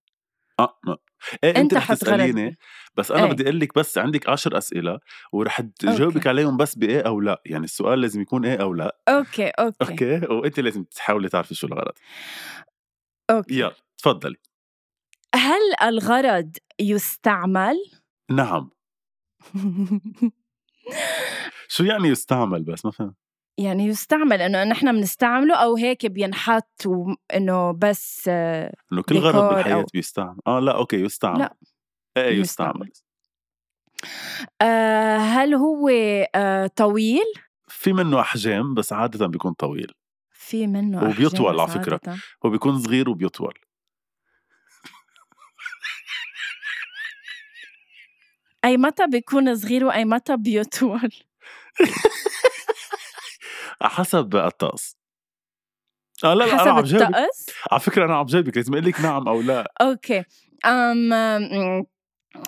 آه 0.60 0.80
ما. 0.84 0.98
إيه 1.44 1.50
أنت, 1.50 1.58
أنت 1.58 1.74
رح 1.74 1.94
تسأليني 1.94 2.58
بس 2.96 3.12
أنا 3.12 3.24
إيه. 3.26 3.32
بدي 3.32 3.44
أقول 3.44 3.60
لك 3.60 3.76
بس 3.76 3.98
عندك 3.98 4.30
عشر 4.30 4.58
أسئلة 4.58 5.00
ورح 5.32 5.62
تجاوبك. 5.62 6.28
عليهم 6.28 6.58
بس 6.58 6.76
بإيه 6.76 7.02
أو 7.02 7.22
لأ. 7.22 7.42
يعني 7.46 7.64
السؤال 7.64 8.02
لازم 8.02 8.22
يكون 8.22 8.46
إيه 8.46 8.62
أو 8.62 8.74
لأ. 8.74 8.98
okay 9.10 9.48
okay. 9.48 9.92
Okay؟ 9.92 10.34
وأنت 10.34 10.60
لازم 10.60 10.84
تحاولي 10.84 11.30
تعرفي 11.30 11.56
شو 11.56 11.68
الغرض. 11.68 11.94
okay. 13.30 13.60
يلا 13.60 13.76
تفضلي. 13.98 14.36
هل 15.36 15.62
الغرض 15.84 16.58
يستعمل؟ 16.80 17.76
نعم. 18.32 18.70
شو 21.68 21.84
يعني 21.84 22.08
يستعمل 22.08 22.64
بس؟ 22.64 22.86
ما 22.86 22.92
فهمت. 22.92 23.25
يعني 23.58 23.86
يستعمل 23.86 24.42
إنه 24.42 24.64
نحن 24.64 24.92
بنستعمله 24.92 25.56
أو 25.56 25.76
هيك 25.76 26.06
بينحط 26.06 26.84
وإنه 26.86 27.72
بس 27.72 28.28
إنه 28.28 29.02
كل 29.10 29.18
غرض 29.18 29.54
بالحياة 29.56 29.84
أو- 29.84 29.86
بيستعمل 29.94 30.40
آه 30.48 30.60
لا 30.60 30.78
okay 30.78 30.98
يستعمل 30.98 31.40
لا. 31.40 31.56
إيه 32.18 32.40
يستعمل. 32.40 32.40
يستعمل 32.40 32.92
آه، 34.62 35.18
هل 35.18 35.54
هو 35.54 35.90
آه، 36.36 36.68
طويل 36.68 37.24
في 37.68 37.94
منه 37.94 38.20
أحجام 38.20 38.74
بس 38.74 38.94
عاده 38.94 39.28
بيكون 39.28 39.54
طويل 39.54 39.92
في 40.32 40.68
منه 40.68 41.04
وبيطول 41.04 41.60
أحجام 41.60 41.84
على. 41.84 42.00
عادةً. 42.06 42.22
هو 42.46 42.50
بيكون 42.50 42.80
صغير 42.80 43.10
وبيطول 43.10 43.54
أي 48.66 48.78
متى 48.78 49.08
بيكون 49.08 49.56
صغير 49.56 49.86
وأي 49.86 50.06
متى 50.06 50.38
بيطول 50.38 51.10
حسب 53.84 54.36
الطقس. 54.36 54.98
آه 56.24 56.34
لا 56.34 56.44
لا 56.44 56.54
أنا 56.64 56.76
حسب 56.82 56.84
جاوبك 56.86 57.16
الطقس؟ 57.16 57.46
على 57.72 57.80
فكرة 57.80 58.06
أنا 58.06 58.16
عم 58.16 58.26
جاوبك 58.26 58.58
لازم 58.58 58.74
أقول 58.74 58.86
لك 58.86 59.02
نعم 59.02 59.28
أو 59.28 59.42
لا. 59.42 59.74
أوكي. 59.82 60.24
أم 60.66 61.14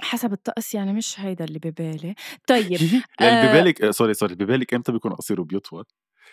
حسب 0.02 0.34
الطقس 0.34 0.74
يعني 0.76 0.94
مش 0.94 1.20
هيدا 1.20 1.46
اللي 1.46 1.60
ببالي. 1.60 2.16
طيب 2.48 2.72
اللي 2.72 3.04
آه. 3.22 3.52
ببالك 3.52 3.82
آه، 3.82 3.92
sorry 3.92 4.14
sorry 4.14 4.36
ببالك 4.36 4.74
إمتى 4.74 4.92
بيكون 4.92 5.14
قصير 5.14 5.42
وبيطول؟ 5.42 5.86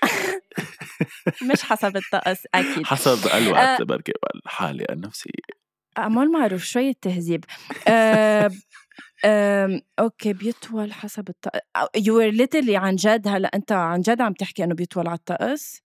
مش 1.52 1.62
حسب 1.62 1.96
الطقس 1.96 2.46
أكيد. 2.54 2.86
حسب 2.92 3.28
الوقت 3.34 3.80
آه. 3.80 3.84
بركي 3.84 4.12
الحاله 4.34 4.84
النفسية. 4.90 5.63
أمال 5.98 6.32
معروف 6.32 6.62
شوية 6.64 6.92
تهذيب. 7.02 7.44
أه 7.88 8.50
أم، 9.26 9.80
okay 9.98 10.32
بيطول 10.32 10.92
حسب 10.92 11.28
الطقس 11.28 11.60
you 11.96 12.20
literally 12.20 12.76
عن 12.76 12.96
جد 12.96 13.28
هلأ 13.28 13.50
أنت 13.54 13.72
عن 13.72 14.00
جد 14.00 14.20
عم 14.20 14.32
تحكي 14.32 14.64
إنه 14.64 14.74
بيطول 14.74 15.08
على 15.08 15.18
الطقس؟ 15.18 15.82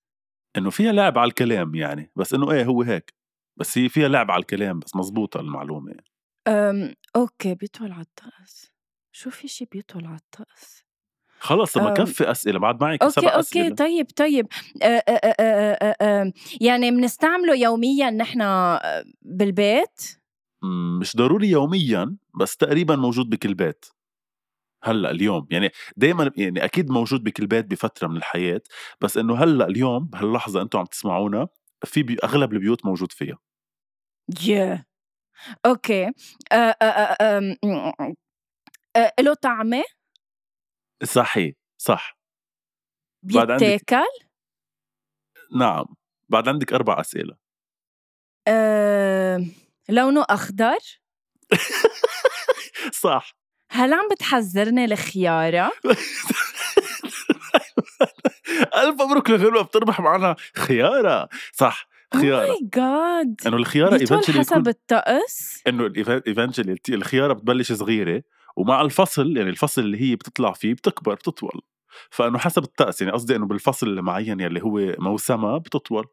إنه 0.58 0.70
فيها 0.70 0.92
لعب 0.92 1.18
على 1.18 1.28
الكلام 1.30 1.76
يعني 1.76 2.12
بس 2.16 2.34
إنه 2.34 2.52
إيه 2.52 2.66
هو 2.66 2.82
هيك. 2.82 3.14
بس 3.60 3.78
هي 3.78 3.90
فيها 3.90 4.08
لعب 4.08 4.32
على 4.32 4.42
الكلام 4.42 4.80
بس 4.80 4.96
مزبوطة 4.96 5.40
المعلومة. 5.40 5.92
يعني. 5.92 6.04
أم، 6.48 6.96
okay 7.16 7.56
بيطول 7.56 7.92
على 7.92 8.02
الطقس. 8.02 8.72
شو 9.12 9.30
في 9.30 9.48
شي 9.48 9.66
بيطول 9.66 10.06
على 10.08 10.16
الطقس؟ 10.18 10.84
خلص 11.40 11.78
أم. 11.78 11.94
كفي 11.94 12.32
أسئلة 12.32 12.60
بعد 12.60 12.84
معك 12.84 13.02
أوكي 13.04 13.14
سبع 13.14 13.19
أسئلة 13.19 13.28
أوكي 13.28 13.76
طيب 13.76 14.08
طيب 14.16 14.48
أه 14.84 14.86
أه 14.86 15.12
أه 15.12 15.34
أه 15.40 15.74
أه 15.74 15.96
أه 16.02 16.34
يعني 16.62 16.92
بنستعمله 16.92 17.56
يوميا 17.56 18.10
نحن 18.10 18.42
آه، 18.42 19.04
بالبيت 19.22 20.20
مش 21.00 21.16
ضروري 21.16 21.50
يوميا 21.50 22.18
بس 22.40 22.58
تقريبا 22.58 22.96
موجود 22.96 23.30
بكل 23.30 23.54
بيت 23.54 23.86
هلا 24.84 25.12
اليوم 25.12 25.48
يعني 25.52 25.72
دائما 25.98 26.32
يعني 26.38 26.66
أكيد 26.66 26.90
موجود 26.90 27.24
بكل 27.24 27.48
بيت 27.48 27.66
بفتره 27.66 28.08
من 28.08 28.18
الحياة 28.18 28.62
بس 29.02 29.18
انه 29.18 29.44
هلا 29.44 29.68
اليوم 29.68 30.06
بهاللحظه 30.06 30.62
أنتم 30.62 30.80
عم 30.80 30.86
تسمعونا 30.86 31.48
في 31.84 32.04
بي 32.04 32.18
اغلب 32.24 32.54
البيوت 32.54 32.86
موجود 32.86 33.12
فيها 33.12 33.38
yeah. 34.40 34.80
أوكي 35.66 36.06
أه 36.52 36.56
أه 36.56 36.86
أه 37.22 37.56
أه 38.96 39.14
له 39.20 39.34
طعمه 39.34 39.84
صحيح 41.04 41.54
صح. 41.78 42.20
بعد 43.24 43.52
عندك- 43.52 43.66
بيتاكل 43.66 44.06
نعم 45.56 45.86
بعد 46.30 46.48
عندك 46.48 46.74
أربع 46.74 47.00
أسئلة. 47.00 47.38
أه 48.48 49.46
لونه 49.90 50.26
أخضر؟ 50.30 50.78
صح. 53.04 53.36
هل 53.72 53.94
عم 53.94 54.08
بتحذرني 54.12 54.86
الخيارة؟ 54.86 55.72
ألف 58.76 59.02
مبروك 59.02 59.30
لغنوه 59.30 59.62
بتربح 59.64 60.00
معنا 60.00 60.36
خيارة. 60.56 61.30
صح 61.54 61.88
خيارة. 62.14 62.48
ماي 62.48 62.58
جاد 62.74 63.42
إنه 63.48 63.58
الخيارة 63.58 63.98
بيطول 63.98 64.18
eventually 64.18 64.40
حسب 64.40 64.68
الطقس. 64.68 65.62
إنه 65.68 65.94
eventually 66.28 66.76
الخيارة 66.90 67.34
بتبلش 67.34 67.72
صغيرة. 67.72 68.24
ومع 68.60 68.82
الفصل 68.82 69.38
يعني 69.38 69.50
الفصل 69.50 69.82
اللي 69.82 70.02
هي 70.02 70.16
بتطلع 70.16 70.54
فيه 70.54 70.74
بتكبر 70.74 71.14
بتطول. 71.14 71.62
فأنه 72.12 72.38
حسب 72.40 72.64
الطقس 72.64 73.02
يعني 73.02 73.14
قصدي 73.14 73.36
إنه 73.36 73.46
بالفصل 73.48 73.88
المعين 73.88 74.40
يلي 74.40 74.64
هو 74.64 74.96
موسمها 75.00 75.58
بتطول. 75.58 76.06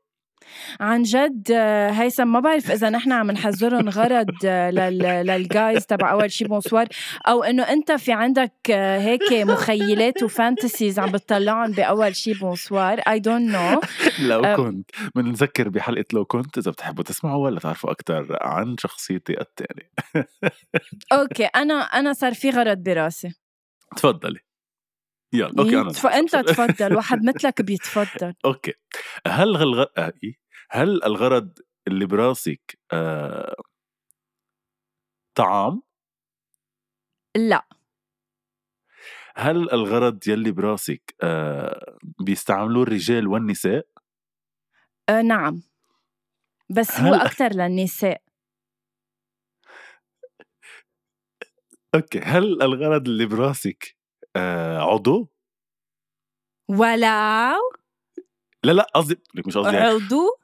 عن 0.80 1.02
جد 1.02 1.48
آه، 1.52 1.90
هيثم 1.90 2.28
ما 2.28 2.40
بعرف 2.40 2.70
إذا 2.70 2.90
نحن 2.90 3.12
عم 3.12 3.30
نحذرهم 3.30 3.88
غرض 3.88 4.30
آه، 4.44 4.70
لل- 4.70 5.26
لل 5.26 5.43
guise 5.43 5.86
تبع 5.86 6.12
أول 6.12 6.30
شي 6.32 6.44
bonsoir 6.44 6.86
أو 7.26 7.42
إنه 7.44 7.62
أنت 7.62 7.92
في 7.92 8.12
عندك 8.12 8.52
آه، 8.70 8.98
هيك 8.98 9.32
مخيلات 9.32 10.22
و 10.22 10.30
fantasies 10.30 10.98
عم 10.98 11.12
بتطلعهم 11.12 11.72
بأول 11.72 12.16
شي 12.16 12.32
bonsoir 12.34 12.98
I 13.00 13.18
don't 13.20 13.50
know 13.50 13.80
لو. 14.20 14.56
كنت 14.56 14.90
بنذكر 15.14 15.68
بحلقة 15.68 16.04
لو 16.12 16.24
كنت 16.24 16.58
إذا 16.58 16.70
بتحبوا 16.70 17.04
تسمعوا 17.04 17.44
ولا 17.44 17.60
تعرفوا 17.60 17.90
أكثر 17.90 18.38
عن 18.40 18.76
شخصيتي 18.78 19.36
الثانية 19.40 19.90
okay 21.12 21.44
أنا 21.44 21.74
أنا 21.74 22.12
صار 22.12 22.34
في 22.34 22.50
غرض 22.50 22.78
براسي. 22.78 23.32
تفضلي. 23.96 24.38
يلا 25.32 25.62
okay 25.62 25.80
أنا 25.80 25.92
تف... 25.92 26.06
أنت 26.06 26.36
تفضل 26.36 26.94
واحد 26.96 27.24
مثلك 27.24 27.62
بيتفضل. 27.62 28.34
okay. 28.44 28.72
هل 29.26 29.56
الغ... 29.56 29.84
آه، 29.98 30.12
إيه؟ 30.24 30.34
هل 30.70 31.04
الغرض 31.04 31.58
اللي 31.88 32.06
براسك 32.06 32.78
آه... 32.92 33.56
طعام؟ 35.34 35.82
لا. 37.36 37.66
هل 39.36 39.56
الغرض 39.72 40.28
يلي 40.28 40.50
براسك 40.52 41.14
آه... 41.22 41.98
بيستعملوه 42.20 42.82
الرجال 42.82 43.26
والنساء؟ 43.28 43.86
آه 45.08 45.22
نعم. 45.22 45.62
بس 46.70 47.00
هو 47.00 47.14
هل- 47.14 47.20
أكثر 47.20 47.48
للنساء. 47.52 48.22
أوكي. 51.94 52.18
هل 52.18 52.62
الغرض 52.62 53.08
اللي 53.08 53.26
براسك 53.26 53.96
آه... 54.36 54.78
عضو؟ 54.78 55.28
ولو 56.68 57.58
لا 58.64 58.72
لا 58.72 58.86
قصدي 58.94 59.18
لك 59.34 59.46
مش 59.46 59.56
قصدي 59.58 59.76
هيك. 59.76 59.82
عضو؟ 59.82 60.38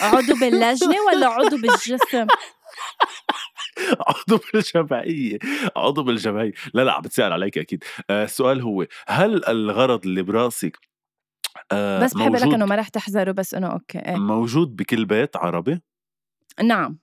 عضو 0.00 0.34
باللجنة 0.40 0.96
ولا 1.06 1.26
عضو 1.26 1.56
بالجسم؟ 1.56 2.26
عضو 4.00 4.40
بالجمعية. 4.52 5.38
عضو 5.76 6.02
بالجمعية. 6.02 6.52
لا 6.74 6.82
لا 6.84 6.92
عم 6.92 7.02
بتسأل 7.02 7.32
عليك 7.32 7.58
أكيد. 7.58 7.84
آه 8.10 8.24
السؤال 8.24 8.62
هو 8.62 8.86
هل 9.08 9.44
الغرض 9.48 10.06
اللي 10.06 10.22
براسك 10.22 10.88
آه 11.72 12.04
بس 12.04 12.14
بحب 12.14 12.36
لك 12.36 12.42
إنه 12.42 12.66
ما 12.66 12.74
رح 12.76 12.88
تحذره 12.88 13.32
بس 13.32 13.54
إنه 13.54 13.72
okay 13.72 13.98
إيه. 13.98 14.16
موجود 14.16 14.76
بكل 14.76 15.04
بيت 15.04 15.36
عربي؟ 15.36 15.80
نعم. 16.62 16.98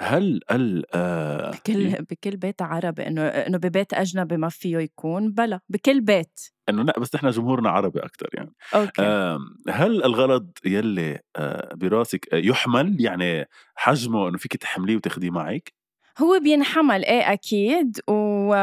هل 0.00 0.40
ال 0.50 0.84
آه 0.94 1.50
بكل 1.50 1.90
بكل 2.10 2.36
بيت 2.36 2.62
عربي 2.62 3.06
إنه 3.06 3.22
إنه 3.22 3.58
ببيت 3.58 3.94
أجنبي 3.94 4.36
ما 4.36 4.48
فيه 4.48 4.78
يكون 4.78 5.32
بلا 5.32 5.60
بكل 5.68 6.00
بيت. 6.00 6.40
إنه 6.68 6.82
لا 6.82 7.00
بس 7.00 7.14
إحنا 7.14 7.30
جمهورنا 7.30 7.70
عربي 7.70 8.00
أكثر 8.00 8.28
يعني. 8.34 8.52
okay. 8.74 9.02
آه 9.02 9.38
هل 9.68 10.04
الغرض 10.04 10.50
يلي 10.64 11.18
آه 11.36 11.74
براسك 11.74 12.34
آه، 12.34 12.36
يحمل 12.36 12.96
يعني 13.00 13.48
حجمه 13.74 14.28
إنه 14.28 14.38
فيك 14.38 14.56
تحمليه 14.56 14.96
وتاخديه 14.96 15.30
معك 15.30 15.72
هو 16.18 16.40
بينحمل 16.42 17.04
إيه 17.04 17.32
أكيد. 17.32 18.00
و 18.08 18.54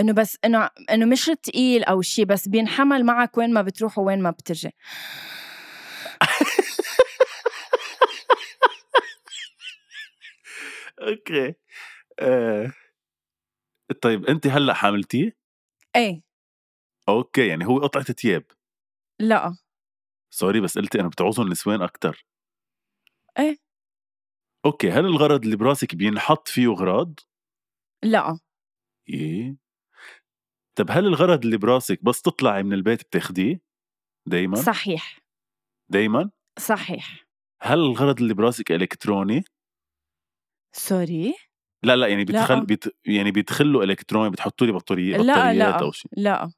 إنه 0.00 0.12
بس 0.12 0.38
إنه 0.44 0.70
إنه 0.92 1.06
مش 1.06 1.30
تقيل 1.42 1.84
أو 1.84 2.02
شيء 2.02 2.24
بس 2.24 2.48
بينحمل 2.48 3.04
معك 3.04 3.38
وين 3.38 3.52
ما 3.52 3.62
بتروح 3.62 3.98
وين 3.98 4.22
ما 4.22 4.30
بترجع. 4.30 4.70
okay 10.98 11.54
آه 12.20 12.72
طيب 14.02 14.26
انت 14.26 14.46
هلأ 14.46 14.74
حاملتيه 14.74 15.36
إيه 15.96 16.22
okay 17.08 17.46
يعني 17.48 17.66
هو 17.66 17.78
قطعة 17.78 18.04
ثياب 18.04 18.44
لأ 19.20 19.56
sorry 20.34 20.60
بس 20.60 20.78
قلتي 20.78 21.00
أنا 21.00 21.08
بتعوزهم 21.08 21.46
النسوان 21.46 21.82
أكثر 21.82 22.24
إيه. 23.38 23.56
okay 24.64 24.90
هل 24.90 25.06
الغرض 25.06 25.44
اللي 25.44 25.56
براسك 25.56 25.94
بينحط 25.94 26.48
فيه 26.48 26.72
أغراض؟ 26.72 27.20
لأ 28.04 28.38
إيه 29.08 29.56
طب 30.78 30.90
هل 30.90 31.06
الغرض 31.06 31.44
اللي 31.44 31.56
براسك 31.56 32.04
بس 32.04 32.22
تطلعي 32.22 32.62
من 32.62 32.72
البيت 32.72 33.02
بتاخديه؟ 33.02 33.60
دايما؟ 34.26 34.56
صحيح 34.56 35.18
دايما؟ 35.90 36.30
صحيح 36.58 37.26
هل 37.62 37.78
الغرض 37.78 38.20
اللي 38.20 38.34
براسك 38.34 38.72
إلكتروني؟ 38.72 39.44
sorry 40.78 41.34
لا 41.82 41.96
لا 41.96 42.06
يعني 42.06 42.24
لا. 42.24 42.32
بيدخل 42.32 42.66
بيت 42.66 42.84
يعني 43.04 43.30
بيدخل 43.30 43.72
له 43.72 43.82
إلكتروني 43.82 44.30
بتحطوا 44.30 44.66
لي 44.66 44.72
بطارية 44.72 45.16
لا 45.16 45.52
لا 45.52 45.80
أو 45.80 45.92
شيء 45.92 46.10
لا 46.16 46.50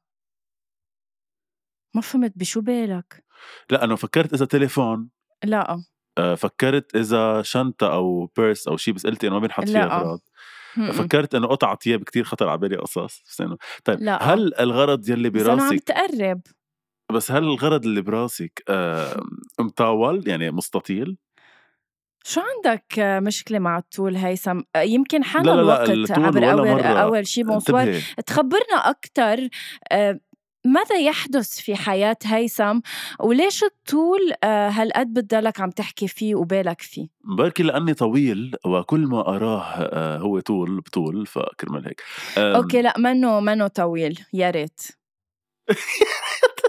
ما 1.95 2.01
فهمت 2.01 2.33
بشو 2.35 2.61
بالك 2.61 3.23
لا 3.69 3.83
أنا 3.83 3.95
فكرت 3.95 4.33
إذا 4.33 4.45
تليفون 4.45 5.09
لا 5.43 5.83
آه، 6.17 6.35
فكرت 6.35 6.95
إذا 6.95 7.41
شنطة 7.41 7.93
أو 7.93 8.25
purse 8.37 8.67
أو 8.67 8.77
شيء 8.77 8.93
بس 8.93 9.07
قلتي 9.07 9.27
إنه 9.27 9.35
ما 9.35 9.41
بينحط 9.41 9.65
فيها. 9.65 9.83
اغراض 9.85 10.19
م-م. 10.77 10.91
فكرت 10.91 11.35
إنه 11.35 11.47
قطعة 11.47 11.77
ثياب 11.83 12.03
كتير 12.03 12.23
خطر 12.23 12.49
على 12.49 12.57
بالي 12.57 12.75
قصص 12.75 13.23
بس 13.27 13.41
إنه 13.41 13.57
طيب 13.85 13.99
لا. 13.99 14.33
هل 14.33 14.53
الغرض 14.59 15.09
يلي 15.09 15.29
بس 15.29 15.41
أنا 15.41 15.51
عم 15.51 15.69
براسك 15.69 15.83
تقرب 15.83 16.41
بس 17.11 17.31
هل 17.31 17.43
الغرض 17.43 17.85
اللي 17.85 18.01
براسك 18.01 18.63
آه 18.69 19.23
مطاول 19.59 20.27
يعني 20.27 20.51
مستطيل؟ 20.51 21.17
شو 22.23 22.41
عندك 22.41 22.93
مشكلة 22.99 23.59
مع 23.59 23.77
الطول 23.77 24.15
هيثم؟ 24.15 24.59
آه، 24.75 24.81
يمكن 24.81 25.23
حان 25.23 25.45
لا 25.45 25.51
لا 25.51 25.55
لا، 25.55 25.83
الوقت 25.83 26.11
عبر 26.11 26.51
أول. 26.51 26.81
أول 26.81 27.27
شي 27.27 27.43
bonsoir 27.43 27.99
تخبرنا 28.25 28.75
أكتر 28.89 29.47
آه، 29.91 30.19
ماذا 30.65 30.95
يحدث 30.95 31.59
في 31.59 31.75
حياة 31.75 32.17
هيثم 32.25 32.79
وليش 33.19 33.63
الطول 33.63 34.33
آه، 34.43 34.69
هالقد 34.69 35.13
بتضلك 35.13 35.61
عم 35.61 35.69
تحكي 35.69 36.07
فيه 36.07 36.35
وبالك 36.35 36.81
فيه؟ 36.81 37.07
بركي 37.23 37.63
لأني 37.63 37.93
طويل 37.93 38.55
وكل 38.65 38.99
ما 38.99 39.35
أراه 39.35 39.63
آه 39.63 40.17
هو 40.17 40.39
طول 40.39 40.81
بطول 40.81 41.25
فكرمال 41.25 41.85
هيك 41.87 42.01
أوكي 42.37 42.81
لا 42.81 42.93
منه 42.97 43.39
منه 43.39 43.67
طويل 43.67 44.19
يا 44.33 44.49
ريت 44.49 44.81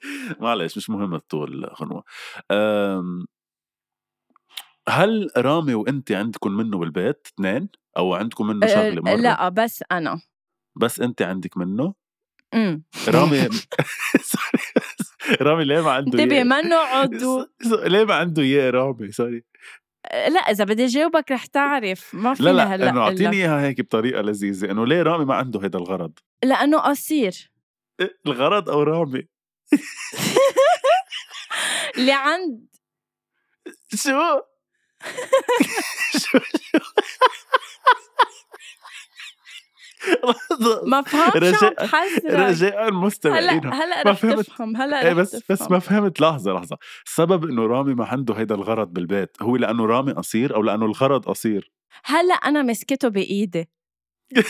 معلش 0.40 0.76
مش 0.76 0.90
مهم 0.90 1.14
الطول 1.14 1.70
غنوة 1.80 2.04
هل 4.88 5.30
رامي 5.36 5.74
وانت 5.74 6.12
عندكم 6.12 6.52
منه 6.52 6.78
بالبيت 6.78 7.26
اثنين؟ 7.26 7.68
أو 7.96 8.14
عندكم 8.14 8.46
منه 8.46 8.66
آه، 8.66 8.68
شغلة 8.68 9.02
مرة؟ 9.02 9.14
لا 9.14 9.48
بس 9.48 9.84
أنا. 9.92 10.20
بس 10.76 11.00
انت 11.00 11.22
عندك 11.22 11.56
منه؟ 11.56 11.94
امم. 12.54 12.84
رامي 13.08 13.48
رامي 15.42 15.64
ليه 15.64 15.80
ما 15.80 15.90
عنده 15.90 16.22
انتبه؟ 16.22 16.42
منه؟ 16.42 16.76
عضو 16.76 17.46
ليه 17.84 18.04
ما 18.04 18.14
عنده 18.14 18.42
اياه 18.42 18.70
رامي؟ 18.70 19.12
سوري. 19.12 19.44
آه، 20.06 20.28
لا 20.28 20.40
إذا 20.40 20.64
بدي 20.64 20.86
جاوبك 20.86 21.32
رح 21.32 21.46
تعرف. 21.46 22.14
ما 22.14 22.28
لا 22.28 22.34
فينا 22.34 22.50
لا 22.50 22.74
هلأ 22.74 22.90
إنه 22.90 23.00
أعطيني. 23.00 23.36
إياها 23.36 23.60
هيك 23.66 23.80
بطريقة 23.80 24.20
لذيذة 24.22 24.70
إنه 24.70 24.86
ليه 24.86 25.02
رامي 25.02 25.24
ما 25.24 25.34
عنده 25.34 25.60
هيدا 25.62 25.78
الغرض؟ 25.78 26.12
لأنه 26.44 26.78
قصير. 26.78 27.50
إيه، 28.00 28.18
الغرض 28.26 28.70
أو 28.70 28.82
رامي؟ 28.82 29.28
اللي 31.96 32.12
عند 32.12 32.66
شو 33.94 34.10
شو 36.20 36.38
شو. 36.38 36.78
ما 40.86 41.02
فهمت 41.02 41.36
رجاء- 41.36 41.84
رجاء 42.26 42.72
هلا 42.74 42.88
المستمعين 42.88 43.66
هلا 43.66 44.04
ما 44.04 44.10
رح 44.10 44.16
فهمت. 44.18 44.46
تفهم 44.46 44.76
هلا 44.76 45.06
إيه 45.08 45.12
بس 45.12 45.34
بس 45.36 45.42
تفهم. 45.58 45.72
ما 45.72 45.78
فهمت 45.78 46.20
لحظة 46.20 46.52
لحظة 46.52 46.78
السبب 47.06 47.44
إنه 47.44 47.66
رامي 47.66 47.94
ما 47.94 48.04
عنده 48.06 48.34
هيدا 48.34 48.54
الغرض 48.54 48.88
بالبيت 48.92 49.36
هو 49.42 49.56
لأنه 49.56 49.86
رامي 49.86 50.12
قصير 50.12 50.54
أو 50.56 50.62
لأنه 50.62 50.86
الغرض 50.86 51.24
قصير 51.28 51.72
هلا 52.04 52.34
أنا 52.34 52.62
مسكته 52.62 53.08
بإيدي 53.08 53.68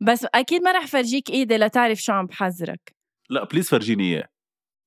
بس 0.00 0.26
أكيد 0.34 0.62
ما 0.62 0.72
رح 0.72 0.86
فرجيك 0.86 1.30
إيدي 1.30 1.56
لتعرف 1.56 1.98
شو 1.98 2.12
عم 2.12 2.26
بحذرك. 2.26 2.94
لا 3.30 3.44
please 3.44 3.68
فرجيني 3.68 4.04
إياه. 4.14 4.28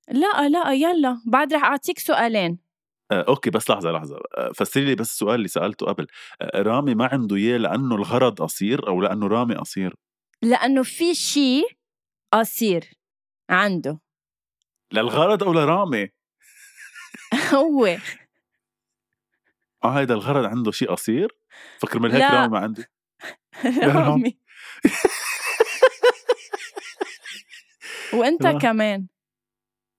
لا 0.09 0.49
لا 0.49 0.73
يلا. 0.73 1.21
بعد 1.25 1.53
رح 1.53 1.63
أعطيك 1.63 1.99
سؤالين. 1.99 2.59
آه، 3.11 3.25
okay 3.27 3.49
بس 3.49 3.69
لحظة 3.69 3.91
لحظة. 3.91 4.19
آه، 4.37 4.51
فسري 4.55 4.85
لي 4.85 4.95
بس 4.95 5.11
السؤال 5.11 5.35
اللي 5.35 5.47
سألته 5.47 5.85
قبل. 5.85 6.07
آه، 6.41 6.61
رامي 6.61 6.95
ما 6.95 7.09
عنده 7.11 7.35
إياه 7.35 7.57
لأنه 7.57 7.95
الغرض 7.95 8.41
قصير 8.41 8.87
أو 8.87 9.01
لأنه 9.01 9.27
رامي 9.27 9.55
قصير؟ 9.55 9.95
لأنه 10.41 10.83
في 10.83 11.15
شيء 11.15 11.67
قصير 12.33 12.85
عنده. 13.49 13.99
للغرض 14.93 15.43
أو 15.43 15.53
لرامي؟ 15.53 16.09
هو. 17.53 17.97
آه 19.83 19.99
هيدا 19.99 20.13
الغرض 20.13 20.45
عنده 20.45 20.71
شيء 20.71 20.91
قصير؟ 20.91 21.37
فكر 21.79 21.99
من 21.99 22.11
هيك 22.11 22.21
لا. 22.21 22.33
رامي 22.33 22.47
ما 22.47 22.59
عنده. 22.59 22.89
رامي. 23.95 24.37
وأنت 28.13 28.43
لا. 28.43 28.59
كمان. 28.59 29.07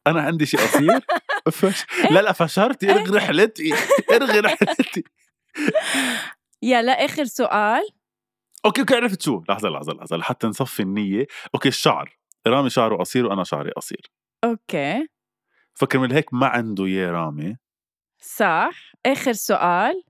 أنا 0.07 0.21
عندي 0.23 0.47
شيء 0.47 0.61
قصير 0.61 1.01
فش... 1.59 1.87
لا 2.11 2.21
لا 2.23 2.33
فشرتي 2.33 2.91
إرغي 2.91 3.17
رحلتي. 3.17 3.75
إرغي 4.13 4.41
رحلتي. 4.41 5.05
يلا 6.63 6.93
آخر 7.05 7.25
سؤال. 7.25 7.89
okay 8.65 8.81
okay 8.81 8.95
عرفت 8.95 9.23
شو؟ 9.23 9.43
لحظة 9.49 9.69
لحظة 9.69 9.93
لحظة 9.93 10.17
لحتى 10.17 10.47
نصفي 10.47 10.83
النية. 10.83 11.27
okay 11.55 11.69
الشعر. 11.69 12.19
رامي 12.47 12.71
شعره 12.71 12.97
قصير 12.97 13.27
وأنا 13.27 13.45
شعري 13.45 13.71
قصير. 13.71 14.11
okay. 14.45 15.09
فكر 15.75 15.99
من 15.99 16.13
هيك 16.13 16.35
ما 16.35 16.47
عنده 16.47 16.85
إياه 16.85 17.11
رامي. 17.11 17.57
صح. 18.21 18.93
آخر 19.07 19.33
سؤال. 19.33 20.05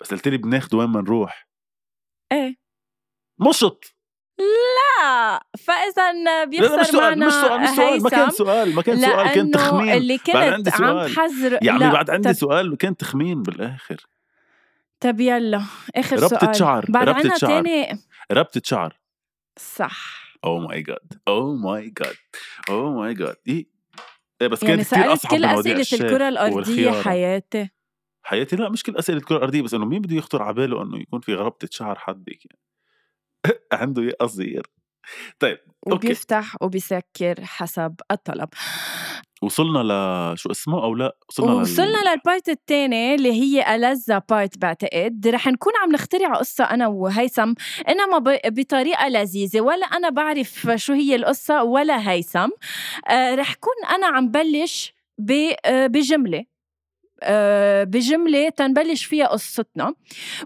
بس 0.00 0.10
قلت 0.10 0.28
لي 0.28 0.36
بناخده 0.36 0.78
وين 0.78 0.88
ما 0.88 1.00
نروح. 1.00 1.48
إيه. 2.32 2.56
مشط. 3.38 3.94
لا 4.38 5.44
فاذا 5.58 6.12
لا 6.12 6.24
لا 6.24 6.44
بيخسر 6.44 6.80
مش 6.80 6.86
سؤال 6.86 7.18
معنا 7.18 7.26
مش 7.26 7.32
سؤال 7.32 7.60
مش 7.60 7.68
سؤال 7.68 8.02
ما 8.02 8.10
كان 8.10 8.30
سؤال 8.30 8.74
ما 8.74 8.82
كان 8.82 9.00
سؤال 9.00 9.34
كان 9.34 9.50
تخمين. 9.50 9.92
اللي 9.94 10.18
بعد 10.34 10.52
عندي 10.52 10.70
كنت 10.70 10.80
عم 10.80 10.88
سؤال. 10.88 11.12
بحذر 11.14 11.58
يا 11.62 11.72
عمي 11.72 11.80
لا، 11.84 11.92
بعد 11.92 12.10
عندي 12.10 12.28
طب- 12.28 12.34
سؤال 12.34 12.72
وكان 12.72 12.96
تخمين 12.96 13.42
بالآخر. 13.42 14.06
طب 15.00 15.20
يلا 15.20 15.62
آخر 15.96 16.16
ربطة 16.22 16.38
سؤال. 16.38 16.56
شعر 16.56 16.84
بعد 16.88 17.08
ربطة 17.08 17.18
عنا 17.20 17.38
شعر. 17.38 17.50
تاني. 17.50 17.98
ربطة 18.32 18.60
شعر. 18.64 18.98
صح. 19.58 20.24
oh 20.44 20.58
my 20.58 20.82
God 20.82 21.12
oh 21.28 21.54
my 21.54 21.92
God 21.98 22.16
oh 22.68 22.92
my 23.00 23.14
God 23.14 23.36
إيه؟ 23.48 23.66
بس 24.42 24.62
يعني 24.62 24.76
كانت 24.76 24.88
كثير 24.94 25.02
سألت 25.02 25.10
أصعب 25.12 25.30
كل 25.30 26.04
الكرة 26.04 26.28
الأرضية 26.28 26.54
والخيارة. 26.56 27.02
حياتي. 27.02 27.68
حياتي؟ 28.22 28.56
لا 28.56 28.68
مش 28.68 28.82
كل 28.82 28.96
أسئلة 28.96 29.18
الكره 29.18 29.36
الارضيه 29.36 29.62
بس 29.62 29.74
إنه 29.74 29.84
مين 29.84 30.00
بده 30.02 30.16
يخطر 30.16 30.42
على 30.42 30.54
باله 30.54 30.82
إنه 30.82 30.98
يكون 31.00 31.20
في 31.20 31.34
ربطه 31.34 31.68
شعر 31.70 31.98
حد 31.98 32.24
يعني. 32.28 32.58
عنده 33.72 34.12
قصير. 34.20 34.66
طيب 35.38 35.58
okay. 35.92 36.06
وبيفتح 36.06 36.56
وبيسكر 36.62 37.34
حسب 37.44 37.94
الطلب. 38.10 38.48
وصلنا 39.42 39.78
ل 39.78 40.38
شو 40.38 40.50
اسمه 40.50 40.82
أو 40.84 40.94
لا؟ 40.94 41.16
وصلنا 41.28 41.50
لل- 41.50 41.60
وصلنا 41.60 42.10
لل 42.10 42.23
part 42.23 42.48
الثاني 42.48 43.14
اللي 43.14 43.32
هي 43.32 43.74
ألذ 43.74 44.18
part 44.28 44.58
بعتقد. 44.58 45.26
رح 45.28 45.46
نكون 45.48 45.72
عم 45.82 45.92
نخترع 45.92 46.34
قصة 46.34 46.64
أنا 46.64 46.86
وهيثم. 46.86 47.54
إنما 47.88 48.18
ب- 48.18 48.40
بطريقة 48.54 49.08
لذيذة. 49.08 49.60
ولا 49.60 49.86
أنا 49.86 50.08
بعرف 50.10 50.68
شو 50.74 50.92
هي 50.92 51.14
القصة 51.16 51.62
ولا 51.62 52.10
هيثم. 52.10 52.48
آه 53.08 53.34
رح 53.34 53.54
كون 53.54 53.94
أنا 53.94 54.06
عم 54.06 54.28
بلش 54.30 54.94
ب- 55.18 55.52
آه، 57.24 57.84
بجملة 57.84 58.48
تنبلش 58.48 59.04
فيها 59.04 59.26
قصتنا. 59.26 59.94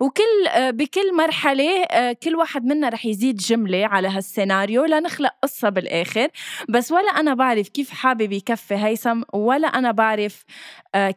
وكل 0.01 0.47
آه، 0.51 0.71
بكل 0.71 1.17
مرحلة 1.17 1.83
آه، 1.83 2.13
كل 2.13 2.37
واحد 2.37 2.65
منا 2.65 2.89
رح 2.89 3.07
يزيد 3.07 3.37
جملة 3.37 3.87
على 3.87 4.09
هالسيناريو 4.09 4.85
لنخلق 4.85 5.31
قصة 5.43 5.69
بالآخر. 5.69 6.29
بس 6.69 6.93
ولا 6.93 7.09
أنا 7.11 7.35
بعرف 7.35 7.69
كيف 7.69 7.91
حابب 7.91 8.33
يكفي 8.33 8.75
هيثم 8.75 9.23
ولا 9.33 9.69
أنا 9.69 9.91
بعرف 9.93 10.45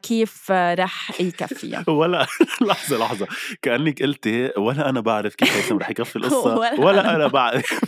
كيف 0.04 0.52
رح 0.52 1.22
يكفيها 1.22 1.84
ولا 2.00 2.28
لحظة 2.68 2.98
لحظة. 2.98 3.28
كأنك 3.62 4.04
قلتي 4.04 4.52
ولا 4.58 4.90
أنا 4.90 5.00
بعرف 5.02 5.36
كيف 5.36 5.56
هيثم 5.56 5.78
رح 5.78 5.90
يكفي 5.90 6.16
القصة 6.16 6.56
ولا 6.60 6.80
ولا, 6.80 7.16
أنا 7.16 7.28
بعرف. 7.28 7.82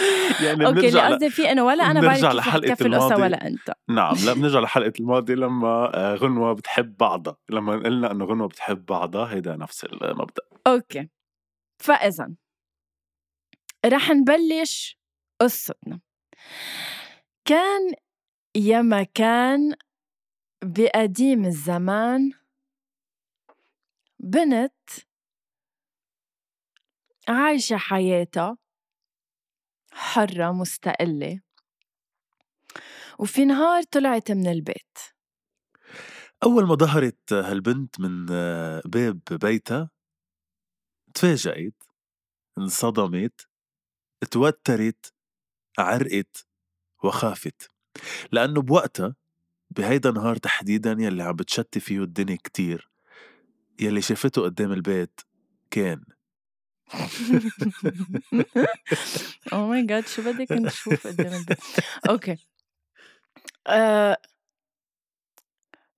يعني 0.44 0.66
okay 0.66 0.88
اللي. 0.88 1.00
قصدي 1.00 1.30
فيه 1.30 1.52
إنه 1.52 1.64
ولا 1.64 1.90
أنا 1.90 2.00
بعرف 2.00 2.20
كيف 2.20 2.32
لحلقة 2.32 2.66
القصة 2.66 2.86
الماضي. 2.86 3.22
ولا 3.22 3.46
أنت 3.46 3.72
نعم 3.88 4.14
لا 4.26 4.32
بنرجع 4.38 4.60
لحلقة 4.60 4.92
الماضي 5.00 5.34
لما 5.34 5.90
آه، 5.94 6.14
غنوة 6.14 6.52
بتحب 6.52 6.96
بعضها 6.96 7.36
لما 7.50 7.72
قلنا 7.72 8.10
إنه 8.10 8.24
غنوة 8.24 8.48
بتحب 8.48 8.86
بعضها 8.86 9.34
هيدا 9.34 9.56
نفس 9.56 9.84
المبدأ 9.84 10.42
okay 10.66 11.08
فإذا 11.82 12.32
رح 13.86 14.10
نبلش 14.10 14.98
قصتنا 15.40 16.00
كان 17.44 17.94
يا 18.56 18.82
ما 18.82 19.02
كان 19.02 19.74
بقديم 20.64 21.44
الزمان 21.44 22.30
بنت 24.18 24.72
عايشة 27.28 27.76
حياتها 27.76 28.56
حرة 29.92 30.52
مستقلة. 30.52 31.40
وفي 33.18 33.44
نهار 33.44 33.82
طلعت 33.82 34.30
من 34.30 34.46
البيت. 34.46 34.98
أول 36.42 36.66
ما 36.66 36.74
ظهرت 36.74 37.32
هالبنت 37.32 38.00
من 38.00 38.26
آه، 38.30 38.82
باب 38.84 39.20
بيتها 39.30 39.90
تفاجأت 41.14 41.82
انصدمت 42.58 43.48
توترت 44.30 45.14
عرقت 45.78 46.46
وخافت. 47.04 47.70
لأنه 48.32 48.62
بوقتها 48.62 49.14
بهيدا 49.70 50.10
النهار 50.10 50.36
تحديدا 50.36 50.96
يلي 50.98 51.22
عم 51.22 51.36
بتشتي 51.36 51.80
فيه 51.80 52.02
الدنيا 52.02 52.36
كتير 52.44 52.90
يلي 53.80 54.02
شافته 54.02 54.42
قدام 54.42 54.72
البيت 54.72 55.20
كان 55.70 56.04
oh 59.52 59.66
my 59.68 59.86
God 59.86 60.06
شو 60.08 60.22
بدك 60.22 60.52
نشوف 60.52 61.06
قدام 61.06 61.32
البيت؟ 61.32 61.58
okay. 62.10 62.36
أه 63.66 64.16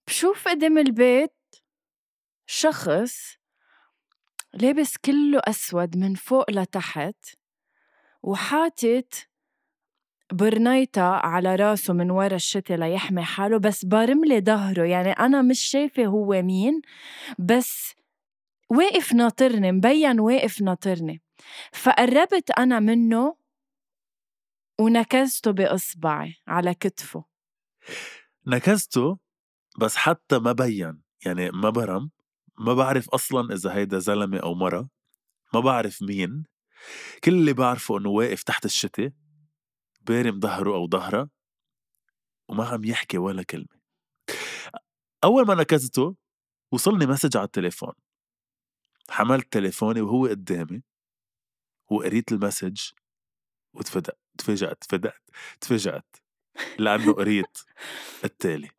بشوف 0.06 0.48
قدام 0.48 0.78
البيت 0.78 1.32
شخص 2.46 3.36
لابس 4.54 4.96
كله 4.96 5.40
أسود 5.44 5.96
من 5.96 6.14
فوق 6.14 6.50
لتحت 6.50 7.16
وحاطط 8.22 9.14
برنيطة 10.32 11.02
على 11.02 11.56
راسه 11.56 11.92
من 11.94 12.10
ورا 12.10 12.36
الشتي 12.36 12.76
ليحمي 12.76 13.22
حاله 13.22 13.58
بس 13.58 13.84
بارملي 13.84 14.40
ظهره. 14.40 14.84
يعني 14.84 15.12
أنا 15.12 15.42
مش 15.42 15.60
شايفة 15.60 16.06
هو 16.06 16.42
مين 16.42 16.80
بس 17.38 17.94
واقف 18.76 19.12
ناطرني 19.12 19.72
مبين 19.72 20.20
واقف 20.20 20.60
ناطرني. 20.60 21.22
فقربت 21.72 22.50
أنا 22.50 22.80
منه 22.80 23.36
ونكزته 24.80 25.50
بإصبعي 25.50 26.34
على 26.46 26.74
كتفه. 26.74 27.24
نكزته 28.46 29.18
بس 29.80 29.96
حتى 29.96 30.38
ما 30.38 30.52
بين 30.52 31.02
يعني 31.26 31.50
ما 31.50 31.70
برم 31.70 32.10
ما 32.58 32.74
بعرف 32.74 33.10
أصلا 33.10 33.54
إذا 33.54 33.74
هيدا 33.74 33.98
زلمة 33.98 34.38
أو 34.38 34.54
مرة 34.54 34.88
ما 35.54 35.60
بعرف 35.60 36.02
مين. 36.02 36.44
كل 37.24 37.32
اللي 37.34 37.52
بعرفه 37.52 37.98
إنه 37.98 38.08
واقف 38.08 38.42
تحت 38.42 38.64
الشتي 38.64 39.12
بارم 40.00 40.40
ظهره 40.40 40.74
أو 40.74 40.88
ظهرها 40.88 41.28
وما 42.48 42.64
عم 42.64 42.84
يحكي 42.84 43.18
ولا 43.18 43.42
كلمة. 43.42 43.82
أول 45.24 45.46
ما 45.46 45.54
نكزته 45.54 46.16
وصلني 46.72 47.06
message 47.06 47.36
على 47.36 47.44
التليفون. 47.44 47.92
حملت 49.12 49.52
تليفوني 49.52 50.00
وهو 50.00 50.26
قدامي 50.26 50.82
وقريت 51.90 52.32
ال 52.32 52.38
message 52.38 52.80
وتفدأت 53.74 54.18
تفاجأت 54.38 54.84
تفاجأت 54.84 55.22
تفاجأت 55.60 56.16
لأنه 56.78 57.12
قريت 57.12 57.58
التالي. 58.24 58.70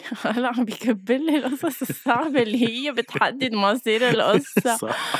هلا 0.24 0.48
عم 0.48 0.64
بيكبر 0.64 1.16
لي 1.16 1.36
القصص 1.36 1.82
الصعبة 1.82 2.42
اللي 2.42 2.68
هي 2.68 2.92
بتحدد 2.92 3.54
مصير 3.54 4.08
القصة. 4.08 4.76
صح. 4.88 5.14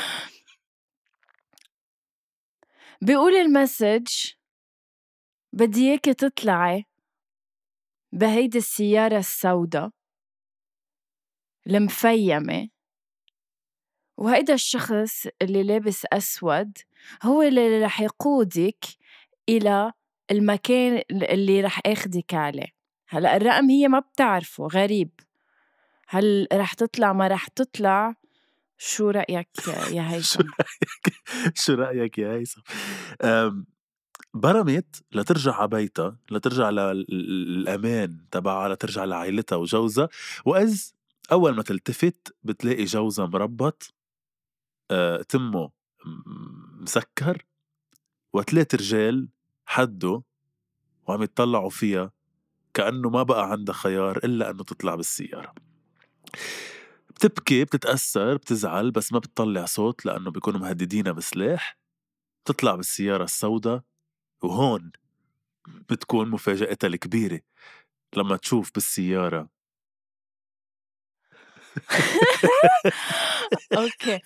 بيقول 3.01 3.33
المسج 3.33 4.07
بدي 5.53 5.89
إياكي 5.89 6.13
تطلعي 6.13 6.85
بهيدي 8.11 8.57
السيارة 8.57 9.17
السوداء 9.17 9.91
المفيمة 11.67 12.69
وهيدا 14.21 14.53
الشخص 14.53 15.27
اللي 15.41 15.63
لابس 15.63 16.05
أسود 16.13 16.77
هو 17.23 17.41
اللي 17.41 17.83
رح 17.83 18.01
يقودك 18.01 18.85
إلى 19.49 19.91
المكان 20.31 21.01
اللي 21.11 21.61
رح 21.61 21.79
آخدك 21.85 22.33
عليه. 22.33 22.67
هلأ 23.07 23.37
الرقم 23.37 23.69
هي 23.69 23.87
ما 23.87 23.99
بتعرفه 23.99 24.67
غريب. 24.67 25.09
هل 26.07 26.47
رح 26.53 26.73
تطلع 26.73 27.13
ما 27.13 27.27
رح 27.27 27.47
تطلع؟ 27.47 28.15
شو 28.77 29.09
رأيك 29.09 29.49
يا 29.91 30.01
هيثم؟ 30.11 30.47
شو 31.63 31.73
رأيك 31.73 32.17
يا 32.17 32.33
هيثم؟ 32.33 32.61
برمت 34.33 35.03
لترجع 35.11 35.53
على 35.53 35.67
بيتها 35.67 36.17
لترجع 36.31 36.69
للأمان 36.69 38.25
تبعها 38.31 38.69
لترجع 38.69 39.05
لعائلتها 39.05 39.55
وجوزها. 39.55 40.09
وإذ 40.45 40.81
أول 41.31 41.55
ما 41.55 41.63
تلتفت 41.63 42.35
بتلاقي 42.43 42.83
جوزها 42.83 43.25
مربط 43.25 44.00
تمه 45.29 45.71
م- 46.05 46.83
مسكر 46.83 47.45
وثلاث 48.33 48.75
رجال 48.75 49.29
حده 49.65 50.23
وعم 51.07 51.23
يتطلعوا 51.23 51.69
فيها 51.69 52.11
كأنه 52.73 53.09
ما 53.09 53.23
بقى 53.23 53.51
عندها 53.51 53.75
خيار 53.75 54.17
إلا 54.17 54.49
أنه 54.49 54.63
تطلع 54.63 54.95
بالسيارة. 54.95 55.53
بتبكي 57.09 57.63
بتتأثر 57.63 58.35
بتزعل 58.37 58.91
بس 58.91 59.13
ما 59.13 59.19
بتطلع 59.19 59.65
صوت 59.65 60.05
لأنه 60.05 60.31
بيكونوا 60.31 60.59
مهددينها 60.59 61.11
بسلاح. 61.11 61.77
بتطلع 62.45 62.75
بالسيارة 62.75 63.23
السوداء 63.23 63.81
وهون 64.43 64.91
بتكون 65.89 66.29
مفاجأتها 66.29 66.87
الكبيرة. 66.87 67.39
لما 68.17 68.37
تشوف 68.37 68.71
بالسيارة 68.73 69.49
أوكي 73.73 74.19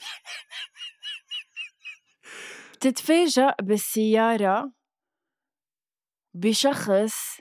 بتتفاجأ 2.73 3.55
بالسيارة 3.61 4.71
بشخص 6.33 7.39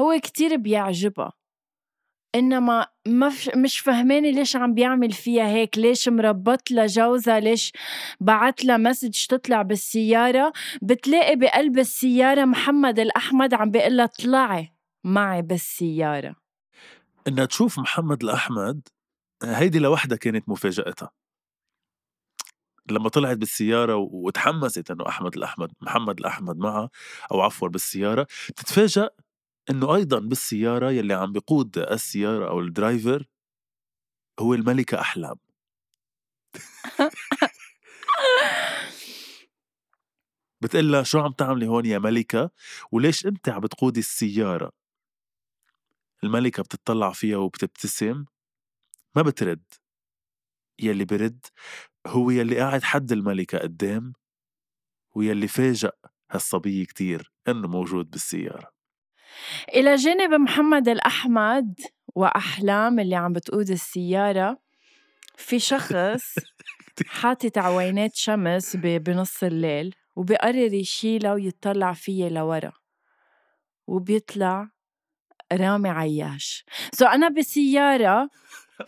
هو 0.00 0.20
كتير 0.22 0.56
بيعجبها 0.56 1.32
إنما 2.34 2.86
ما. 3.06 3.32
مش 3.56 3.78
فهمانة 3.78 4.30
ليش 4.30 4.56
عم 4.56 4.74
بيعمل 4.74 5.12
فيها 5.12 5.46
هيك 5.46 5.78
ليش 5.78 6.08
مربط 6.08 6.70
لها 6.70 6.86
جوزها 6.86 7.40
ليش 7.40 7.72
بعت 8.20 8.64
لها 8.64 8.76
مسج 8.76 9.26
تطلع 9.26 9.62
بالسيارة 9.62 10.52
بتلاقي 10.82 11.36
بقلب 11.36 11.78
السيارة 11.78 12.44
محمد 12.44 12.98
الأحمد 12.98 13.54
عم 13.54 13.70
بيقول 13.70 13.96
لها 13.96 14.06
طلعي 14.06 14.72
معي 15.04 15.42
بالسيارة 15.42 16.36
إنها 17.28 17.44
تشوف 17.44 17.78
محمد 17.78 18.22
الأحمد 18.22 18.88
هيدي 19.44 19.78
لوحدها 19.78 20.16
كانت 20.18 20.48
مفاجأتها. 20.48 21.10
لما 22.90 23.08
طلعت 23.08 23.36
بالسيارة 23.36 23.96
وتحمست 23.96 24.90
إنه 24.90 25.08
أحمد 25.08 25.36
الأحمد 25.36 25.72
محمد 25.80 26.18
الأحمد 26.20 26.56
معها 26.56 26.90
أو 27.32 27.40
عفوا 27.40 27.68
بالسيارة 27.68 28.26
تتفاجأ 28.56 29.10
إنه 29.70 29.94
أيضا 29.96 30.18
بالسيارة 30.20 30.90
يلي 30.90 31.14
عم 31.14 31.32
بيقود 31.32 31.78
السيارة 31.78 32.48
أو 32.48 32.60
الدرايفر 32.60 33.26
هو 34.40 34.54
الملكة 34.54 35.00
أحلام. 35.00 35.36
بتقلها 40.62 41.02
شو 41.02 41.18
عم 41.20 41.32
تعملي 41.32 41.66
هون 41.66 41.86
يا 41.86 41.98
ملكة؟ 41.98 42.50
وليش 42.92 43.26
أنت 43.26 43.48
عم 43.48 43.60
بتقودي 43.60 44.00
السيارة؟ 44.00 44.72
الملكة 46.24 46.62
بتطلع 46.62 47.12
فيها 47.12 47.36
وبتبتسم. 47.36 48.24
ما 49.16 49.22
بترد. 49.22 49.62
يلي 50.78 51.04
برد 51.04 51.46
هو 52.06 52.30
يلي 52.30 52.58
قاعد 52.60 52.82
حد 52.82 53.12
الملكة 53.12 53.58
قدام 53.58 54.12
ويلي 55.14 55.48
فاجأ 55.48 55.92
هالصبية 56.30 56.84
كتير 56.84 57.32
إنه 57.48 57.68
موجود 57.68 58.10
بالسيارة. 58.10 58.70
إلى 59.74 59.94
جانب 59.94 60.40
محمد 60.40 60.88
الأحمد 60.88 61.80
وأحلام 62.14 63.00
اللي 63.00 63.16
عم 63.16 63.32
بتقود 63.32 63.70
السيارة 63.70 64.58
في 65.36 65.58
شخص 65.58 66.34
حاطط 67.06 67.58
عوينات 67.58 68.14
شمس 68.14 68.76
بنص 68.76 69.42
الليل 69.42 69.94
وبيقرر 70.16 70.72
يشيلها 70.74 71.34
ويطلع 71.34 71.92
فيها 71.92 72.28
لورا 72.28 72.72
وبيطلع 73.86 74.70
رامي 75.52 75.88
عياش. 75.88 76.64
سو 76.92 77.06
أنا 77.06 77.28
بسيارة 77.28 78.30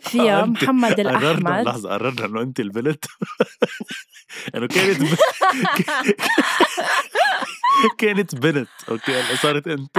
فيها 0.01 0.45
محمد 0.45 0.99
الأحمد. 0.99 1.23
قررنا 1.23 1.63
لحظة 1.63 1.89
قررنا 1.89 2.25
إنه 2.25 2.41
أنت 2.41 2.59
البنت. 2.59 3.05
إنه 4.55 4.67
كانت 4.67 5.01
ب... 5.01 5.05
كانت 7.97 8.35
بنت 8.35 8.69
okay؟ 8.89 9.11
هلا 9.11 9.35
صارت 9.35 9.67
انت 9.67 9.97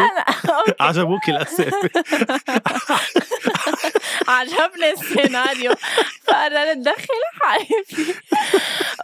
عجبوك 0.81 1.29
الأسامي. 1.29 1.71
عجبني 4.29 4.91
السيناريو. 4.93 5.75
فقررت 6.23 6.77
دخل 6.77 7.21
حالي 7.43 7.85
فيه 7.87 8.15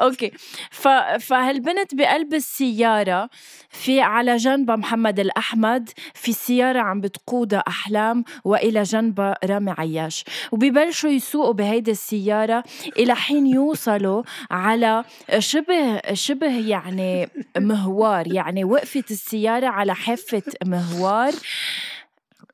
okay. 0.01 0.33
ف... 0.71 0.89
فهالبنت 1.21 1.95
بقلب 1.95 2.35
السيارة 2.35 3.31
في 3.71 4.01
على 4.01 4.37
جنبها 4.37 4.77
محمد 4.77 5.21
الأحمد 5.21 5.91
في 6.15 6.29
السياره 6.29 6.81
عم 6.81 7.01
بتقودها 7.01 7.65
أحلام 7.69 8.25
وإلى 8.45 8.83
جنبها 8.83 9.39
رامي 9.45 9.75
عياش. 9.79 10.25
وبيبلشوا 10.53 11.11
يسوقوا 11.11 11.53
بهيدي 11.53 11.91
السيارة 11.91 12.65
إلى 12.99 13.15
حين 13.15 13.47
يوصلوا 13.47 14.23
على 14.51 15.05
شبه 15.39 16.01
شبه 16.13 16.69
يعني 16.69 17.29
مهوار 17.59 18.27
يعني 18.33 18.50
وقفت 18.59 19.11
السيارة 19.11 19.67
على 19.67 19.95
حافة 19.95 20.43
مهوار 20.67 21.33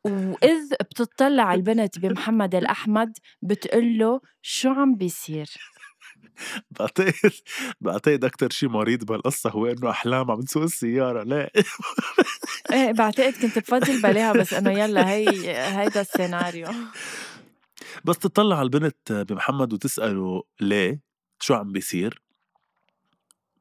وإذ 0.04 0.74
بتطلع 0.80 1.54
البنت 1.54 1.98
بمحمد 1.98 2.54
الأحمد 2.54 3.18
بتقول 3.42 3.98
له 3.98 4.20
شو 4.42 4.68
عم 4.68 4.94
بيصير؟ 4.94 5.50
بعتقد 6.70 7.32
بعتقد 7.80 8.24
أكتر 8.24 8.50
شي 8.50 8.66
مريض 8.66 9.04
بهالقصة 9.04 9.50
هو 9.50 9.66
إنه 9.66 9.90
أحلام 9.90 10.30
عم 10.30 10.40
تسوق 10.40 10.62
السيارة. 10.62 11.22
لا. 11.22 11.50
إيه 12.72 12.92
بعتقد 12.92 13.32
كنت 13.32 13.59
بفضل 13.59 14.02
بلاها 14.02 14.32
بس 14.32 14.54
إنه 14.54 14.70
يلا 14.70 15.11
هي 15.11 15.28
هيدا 15.78 16.00
السيناريو. 16.00 16.68
بس 18.04 18.18
تطلع 18.18 18.62
البنت 18.62 19.12
بمحمد 19.12 19.72
وتسأله 19.72 20.42
ليه؟ 20.61 21.00
شو 21.40 21.54
عم 21.54 21.72
بيصير؟ 21.72 22.22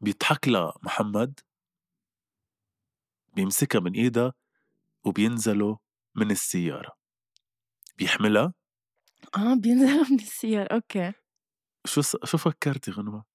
بيضحك 0.02 0.48
لها 0.48 0.74
محمد 0.84 1.40
بيمسكها 3.36 3.80
من 3.80 3.94
ايدها 3.94 4.34
وبينزلوا 5.04 5.78
من 6.16 6.32
السيارة. 6.32 6.92
بيحملها؟ 7.98 8.54
آه 9.38 9.54
بينزلوا 9.54 10.06
من 10.10 10.20
السيارة 10.20 10.74
أوكي. 10.74 11.14
شو 11.86 12.02
س... 12.02 12.18
شو 12.24 12.38
فكرتي 12.38 12.92
غنوة؟ 12.92 13.26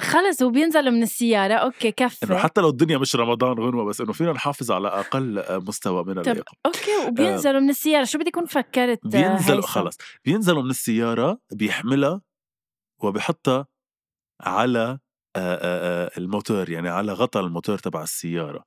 خلص 0.00 0.42
وبينزلوا 0.42 0.92
من 0.92 1.02
السيارة 1.02 1.54
okay 1.54 1.92
كفي. 1.92 2.26
انه 2.26 2.38
حتى 2.38 2.60
لو 2.60 2.68
الدنيا 2.68 2.98
مش 2.98 3.16
رمضان 3.16 3.58
غنوة 3.58 3.84
بس 3.84 4.00
إنه 4.00 4.12
فينا 4.12 4.32
نحافظ 4.32 4.70
على 4.70 4.88
أقل 4.88 5.44
مستوى 5.66 6.04
من 6.04 6.18
اللياقة 6.18 6.56
أوكي 6.66 7.06
وبينزلوا 7.08 7.56
آه 7.56 7.60
من 7.60 7.70
السيارة. 7.70 8.04
شو 8.04 8.18
بدي 8.18 8.28
يكون 8.28 8.46
فكرت 8.46 9.06
بينزلوا 9.06 9.62
خلص. 9.62 9.96
بينزلوا 10.24 10.62
من 10.62 10.70
السيارة 10.70 11.40
بيحملها 11.52 12.22
وبحطها 12.98 13.66
على 14.40 14.98
الموتور 16.16 16.70
يعني 16.70 16.88
على 16.88 17.12
غطا 17.12 17.40
الموتور 17.40 17.78
تبع 17.78 18.02
السيارة. 18.02 18.64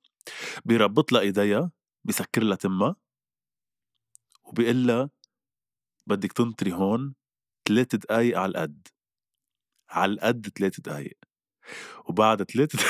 بيربط 0.65 1.11
لها 1.11 1.21
ايديها 1.21 1.71
بسكر 2.03 2.43
لها 2.43 2.55
تمها 2.55 2.95
وبيقول 4.43 4.87
لها 4.87 5.09
بدك 6.07 6.31
تنطري 6.31 6.73
هون 6.73 7.15
ثلاث 7.67 7.95
دقايق 7.95 8.39
على 8.39 8.49
القد. 8.51 8.87
على 9.89 10.11
القد 10.11 10.47
ثلاث 10.57 10.79
دقايق. 10.79 11.17
وبعد 12.05 12.43
ثلاث 12.43 12.75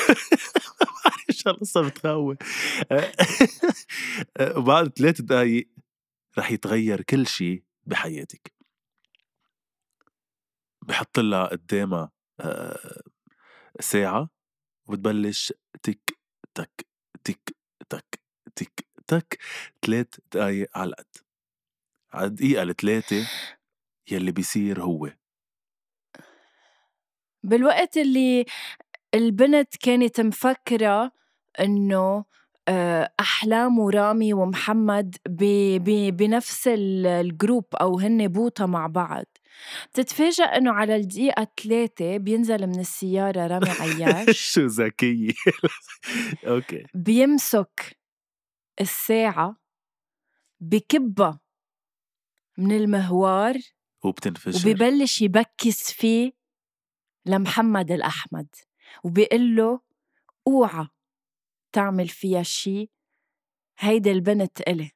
معلش 1.04 1.46
القصة 1.46 1.88
بتخوف 1.88 2.36
وبعد 4.58 4.88
ثلاث 4.88 5.20
دقايق 5.20 5.68
رح 6.38 6.50
يتغير 6.50 7.02
كل 7.02 7.26
شيء 7.26 7.64
بحياتك. 7.86 8.54
بحط 10.82 11.18
لها 11.18 11.46
قدامها 11.46 12.12
آه، 12.40 13.02
ساعة 13.80 14.30
وبتبلش 14.86 15.52
تك 15.82 16.18
تك. 16.54 16.93
تك 17.24 17.56
تك 17.88 18.20
تك 18.56 18.86
تك 19.06 19.38
ثلاث 19.86 20.06
دقايق 20.32 20.78
على 20.78 20.88
القد 20.88 21.16
على 22.12 22.26
الدقيقة 22.26 22.62
الثلاثة 22.62 23.26
يلي 24.10 24.32
بيصير 24.32 24.82
هو. 24.82 25.10
بالوقت 27.42 27.96
اللي 27.96 28.44
البنت 29.14 29.76
كانت 29.76 30.20
مفكرة 30.20 31.12
إنه 31.60 32.24
آه، 32.68 33.12
أحلام 33.20 33.78
ورامي 33.78 34.34
ومحمد 34.34 35.16
بنفس 36.10 36.68
ال 36.68 36.84
group 36.84 37.64
أو 37.80 37.98
هن 37.98 38.28
بوطة 38.28 38.66
مع 38.66 38.86
بعض. 38.86 39.24
بتتفاجأ 39.90 40.44
إنه 40.44 40.72
على 40.72 40.96
الدقيقة 40.96 41.48
ثلاثة 41.62 42.16
بينزل 42.16 42.66
من 42.66 42.80
السيارة 42.80 43.46
رامي 43.46 43.70
عياش. 43.70 44.40
شو 44.52 44.66
ذكية. 44.66 45.32
okay. 46.48 46.86
بيمسك 46.94 47.98
الساعة 48.80 49.56
بيكبها 50.60 51.40
من 52.58 52.72
المهوار 52.72 53.58
وبتنفجر. 54.04 54.70
وبيبلش 54.70 55.22
يبكس 55.22 55.92
فيه 55.92 56.32
لمحمد 57.26 57.90
الأحمد 57.90 58.48
وبيقول 59.04 59.56
له 59.56 59.80
أوعى 60.46 60.88
تعمل 61.72 62.08
فيها 62.08 62.42
شي. 62.42 62.90
هيدي 63.78 64.10
البنت 64.12 64.60
إلي. 64.60 64.90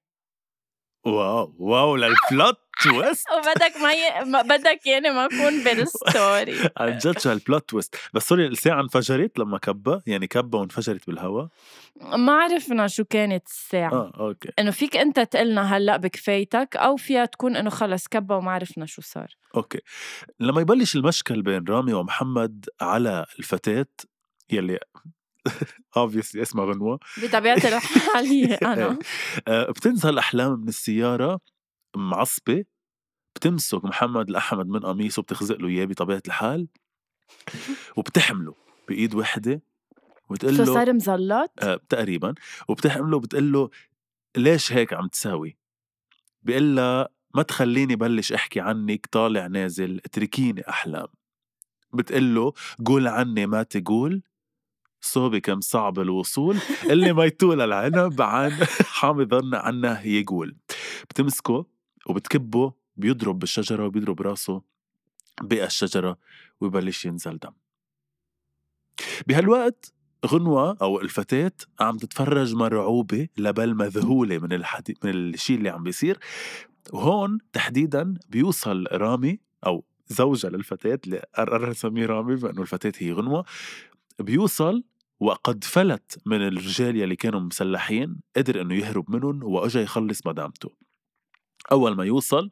wow 1.06 1.54
wow 1.58 1.96
لل 1.96 2.20
plot 2.20 2.67
twist 2.82 3.26
وبدك 3.38 3.76
ما, 3.82 3.92
ي... 3.92 4.24
بدك 4.42 4.86
يعني 4.86 5.10
ما 5.10 5.24
اكون 5.24 5.64
بال 5.64 5.91
story. 5.91 6.70
عن 6.76 6.98
جد 6.98 7.18
شو 7.18 7.30
هال 7.30 7.43
plot 7.43 7.68
twist 7.68 7.96
بس 8.14 8.28
sorry 8.28 8.46
الساعة 8.46 8.80
انفجرت 8.80 9.38
لما 9.38 9.58
كبا 9.58 10.02
يعني 10.06 10.26
كبا 10.26 10.58
وانفجرت 10.58 11.06
بالهواء 11.06 11.48
ما 12.00 12.32
عرفنا 12.32 12.86
شو 12.86 13.04
كانت 13.04 13.46
الساعة. 13.46 13.92
آه 13.92 14.12
okay. 14.20 14.48
إنه 14.58 14.70
فيك 14.70 14.96
أنت 14.96 15.20
تقلنا 15.20 15.76
هلأ 15.76 15.96
بكفايتك 15.96 16.76
أو 16.76 16.96
فيها 16.96 17.24
تكون 17.24 17.56
إنه 17.56 17.70
خلص 17.70 18.08
كبا 18.08 18.34
وما 18.34 18.50
عرفنا 18.50 18.86
شو 18.86 19.02
صار. 19.02 19.28
okay. 19.56 19.80
لما 20.40 20.60
يبلش 20.60 20.96
المشكل 20.96 21.42
بين 21.42 21.64
رامي 21.68 21.92
ومحمد 21.92 22.66
على 22.80 23.26
الفتاة 23.38 23.86
يلي 24.50 24.78
obviously 25.96 26.42
اسمها 26.42 26.64
غنوة. 26.64 26.98
بطبيعة 27.22 27.56
الحال 27.56 28.26
هي 28.26 28.54
أنا. 28.54 28.98
آه، 29.48 29.70
بتنزل 29.70 30.18
احلام 30.18 30.52
من 30.60 30.68
السيارة 30.68 31.40
معصبة 32.00 32.64
بتمسك 33.36 33.84
محمد 33.84 34.28
الأحمد 34.28 34.66
من 34.66 34.80
قميصه 34.80 35.22
بتخزق 35.22 35.56
له 35.56 35.68
إياه 35.68 35.84
بطبيعة 35.84 36.22
الحال 36.26 36.68
وبتحمله 37.96 38.54
بإيد 38.88 39.14
وحدة 39.14 39.62
وبتقول 40.30 40.56
له 40.56 40.64
صار 40.64 40.92
مزلط؟ 40.92 41.52
آه 41.62 41.80
تقريبا 41.88 42.34
وبتحمله 42.68 43.20
بتقول 43.20 43.52
له 43.52 43.70
ليش 44.36 44.72
هيك 44.72 44.92
عم 44.92 45.08
تساوي؟ 45.08 45.56
بيقول 46.42 46.76
لها 46.76 47.08
ما 47.34 47.42
تخليني 47.42 47.96
بلش 47.96 48.32
أحكي 48.32 48.60
عنك 48.60 49.06
طالع 49.06 49.46
نازل 49.46 50.00
اتركيني 50.04 50.68
أحلام 50.68 51.06
بتقول 51.94 52.34
له 52.34 52.52
قول 52.86 53.08
عني 53.08 53.46
ما 53.46 53.62
تقول 53.62 54.22
صوبي 55.00 55.40
كم 55.40 55.60
صعب 55.60 55.98
الوصول 55.98 56.56
اللي 56.90 57.12
ما 57.12 57.24
يطول 57.24 57.60
العنب 57.60 58.22
عن 58.22 58.50
حامي 58.98 59.24
ظن 59.24 59.54
عنه 59.54 60.06
يقول 60.06 60.56
بتمسكه 61.10 61.66
وبتكبه 62.08 62.72
بيضرب 62.96 63.38
بالشجرة 63.38 63.86
وبيضرب 63.86 64.22
راسه 64.22 64.62
بقى 65.42 65.66
الشجرة 65.66 66.18
ويبلش 66.60 67.06
ينزل 67.06 67.38
دم. 67.38 67.52
بهالوقت 69.26 69.92
غنوة 70.26 70.76
أو 70.82 71.00
الفتاة 71.00 71.52
عم 71.80 71.96
تتفرج 71.96 72.54
مرعوبة 72.54 73.28
لبل 73.38 73.74
مذهولة 73.74 74.38
من 74.38 74.52
الحدي... 74.52 74.96
من 75.04 75.10
الشيء 75.10 75.56
اللي 75.58 75.68
عم 75.68 75.82
بيصير. 75.82 76.18
وهون 76.92 77.38
تحديدا 77.52 78.14
بيوصل 78.28 78.84
رامي 78.92 79.38
أو 79.66 79.84
زوجة 80.06 80.48
للفتاة 80.48 80.98
اللي 81.04 81.22
قرر 81.34 81.70
نسميه 81.70 82.06
رامي 82.06 82.36
بأنه 82.36 82.62
الفتاة 82.62 82.92
هي 82.98 83.12
غنوة. 83.12 83.44
بيوصل 84.18 84.84
وقد 85.20 85.64
فلت 85.64 86.18
من 86.26 86.46
الرجال 86.46 86.96
يلي 86.96 87.16
كانوا 87.16 87.40
مسلحين 87.40 88.20
قدر 88.36 88.60
إنه 88.60 88.74
يهرب 88.74 89.10
منهم 89.10 89.44
وإجا 89.44 89.82
يخلص 89.82 90.26
مدامته. 90.26 90.87
أول 91.72 91.96
ما 91.96 92.04
يوصل 92.04 92.50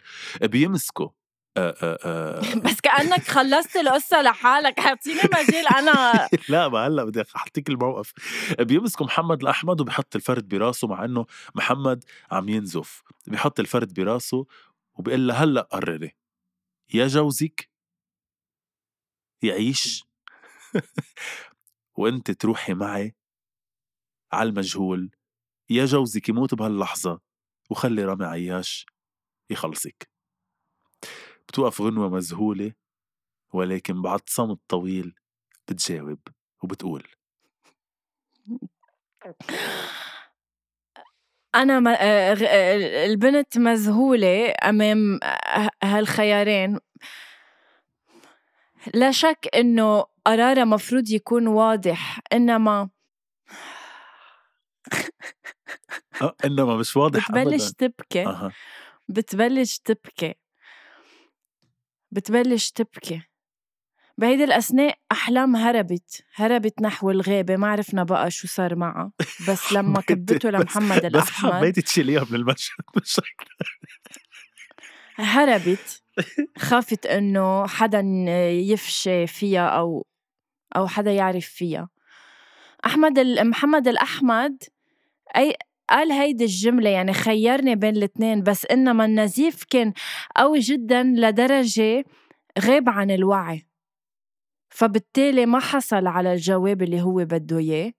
آآ 1.58 2.40
بس 2.64 2.80
كأنك 2.80 3.22
خلصت 3.22 3.76
القصة 3.76 4.22
لحالك. 4.22 4.78
اعطيني 4.80 5.20
مجال 5.24 5.68
أنا 5.68 6.28
لا 6.48 6.68
ما 6.68 6.86
هلأ 6.86 7.04
بدي 7.04 7.22
أحطيك 7.36 7.68
الموقف. 7.68 8.12
بيمسكوا 8.60 9.06
محمد 9.06 9.42
الاحمد 9.42 9.80
وبحط 9.80 10.16
الفرد 10.16 10.48
براسه 10.48 10.88
مع 10.88 11.04
إنه 11.04 11.26
محمد 11.54 12.04
عم 12.30 12.48
ينزف. 12.48 13.02
بيحط 13.26 13.60
الفرد 13.60 13.94
براسه 13.94 14.46
وبيقول 14.94 15.28
له 15.28 15.34
هلأ 15.34 15.62
قرري. 15.62 16.16
يا 16.94 17.06
جوزك 17.06 17.70
يعيش 19.42 20.04
وأنت 21.98 22.30
تروحي 22.30 22.74
معي 22.74 23.14
على 24.32 24.48
المجهول. 24.48 25.10
يا 25.70 25.84
جوزك 25.84 26.28
يموت 26.28 26.54
بهاللحظة. 26.54 27.20
وخلي 27.70 28.04
رامي 28.04 28.24
عياش. 28.24 28.86
يخلصك. 29.50 30.08
بتوقف 31.48 31.80
غنوة 31.80 32.08
مذهولة 32.08 32.72
ولكن 33.52 34.02
بعد 34.02 34.20
صمت 34.26 34.58
طويل 34.68 35.14
بتجاوب 35.68 36.18
وبتقول. 36.62 37.08
أنا 41.54 41.80
م... 41.80 41.88
آه، 41.88 41.94
آه، 41.94 43.06
البنت 43.06 43.58
مذهولة 43.58 44.54
أمام 44.64 45.20
هالخيارين. 45.82 46.78
لا 48.94 49.10
شك 49.10 49.48
إنه 49.54 50.04
قرارها 50.26 50.64
مفروض 50.64 51.10
يكون 51.10 51.46
واضح 51.46 52.20
إنما 52.32 52.88
أه 56.22 56.34
إنما 56.44 56.76
مش 56.76 56.96
واضح 56.96 57.32
بتبلش 57.32 57.70
تبكي. 57.70 58.26
أها. 58.26 58.52
بتبلش 59.08 59.78
تبكي. 59.78 60.34
بتبلش 62.10 62.70
تبكي. 62.70 63.22
بهيدي 64.18 64.44
الأثناء 64.44 64.98
أحلام 65.12 65.56
هربت 65.56 66.24
هربت 66.34 66.82
نحو 66.82 67.10
الغابة 67.10 67.56
ما 67.56 67.68
عرفنا 67.68 68.04
بقى 68.04 68.30
شو 68.30 68.48
صار 68.48 68.74
معها. 68.74 69.12
بس 69.48 69.72
لما 69.72 70.00
كبته 70.00 70.50
بس- 70.50 70.54
لمحمد 70.54 70.98
بس 71.00 71.04
الأحمد 71.06 71.52
حبيتي 71.52 71.82
تشيليها 71.82 72.26
من 72.30 72.34
المشهد. 72.36 72.84
هربت 75.16 76.02
خافت 76.58 77.06
إنه 77.06 77.66
حدا 77.66 78.00
يفشي 78.50 79.26
فيها 79.26 79.68
أو 79.68 80.06
أو 80.76 80.86
حدا 80.86 81.12
يعرف 81.12 81.46
فيها. 81.46 81.88
أحمد 82.86 83.18
ال- 83.18 83.50
محمد 83.50 83.88
الأحمد 83.88 84.62
أي 85.36 85.54
قال 85.90 86.12
هيدي 86.12 86.44
الجملة 86.44 86.90
يعني 86.90 87.12
خيرني 87.12 87.74
بين 87.76 87.96
الاثنين 87.96 88.42
بس 88.42 88.66
إنما 88.66 89.04
النزيف 89.04 89.64
كان 89.70 89.92
قوي 90.36 90.58
جدا 90.58 91.02
لدرجة 91.02 92.04
غاب 92.58 92.88
عن 92.88 93.10
الوعي. 93.10 93.66
فبالتالي 94.70 95.46
ما 95.46 95.58
حصل 95.60 96.06
على 96.06 96.32
الجواب 96.32 96.82
اللي 96.82 97.02
هو 97.02 97.14
بده 97.24 97.58
إياه. 97.58 97.92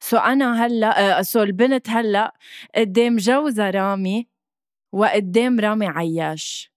so 0.00 0.16
أنا 0.16 0.66
هلأ 0.66 1.18
آه، 1.18 1.22
so 1.22 1.42
البنت 1.42 1.88
هلأ 1.88 2.34
قدام 2.76 3.16
جوزها 3.16 3.70
رامي 3.70 4.28
وقدام 4.92 5.60
رامي 5.60 5.86
عياش. 5.86 6.72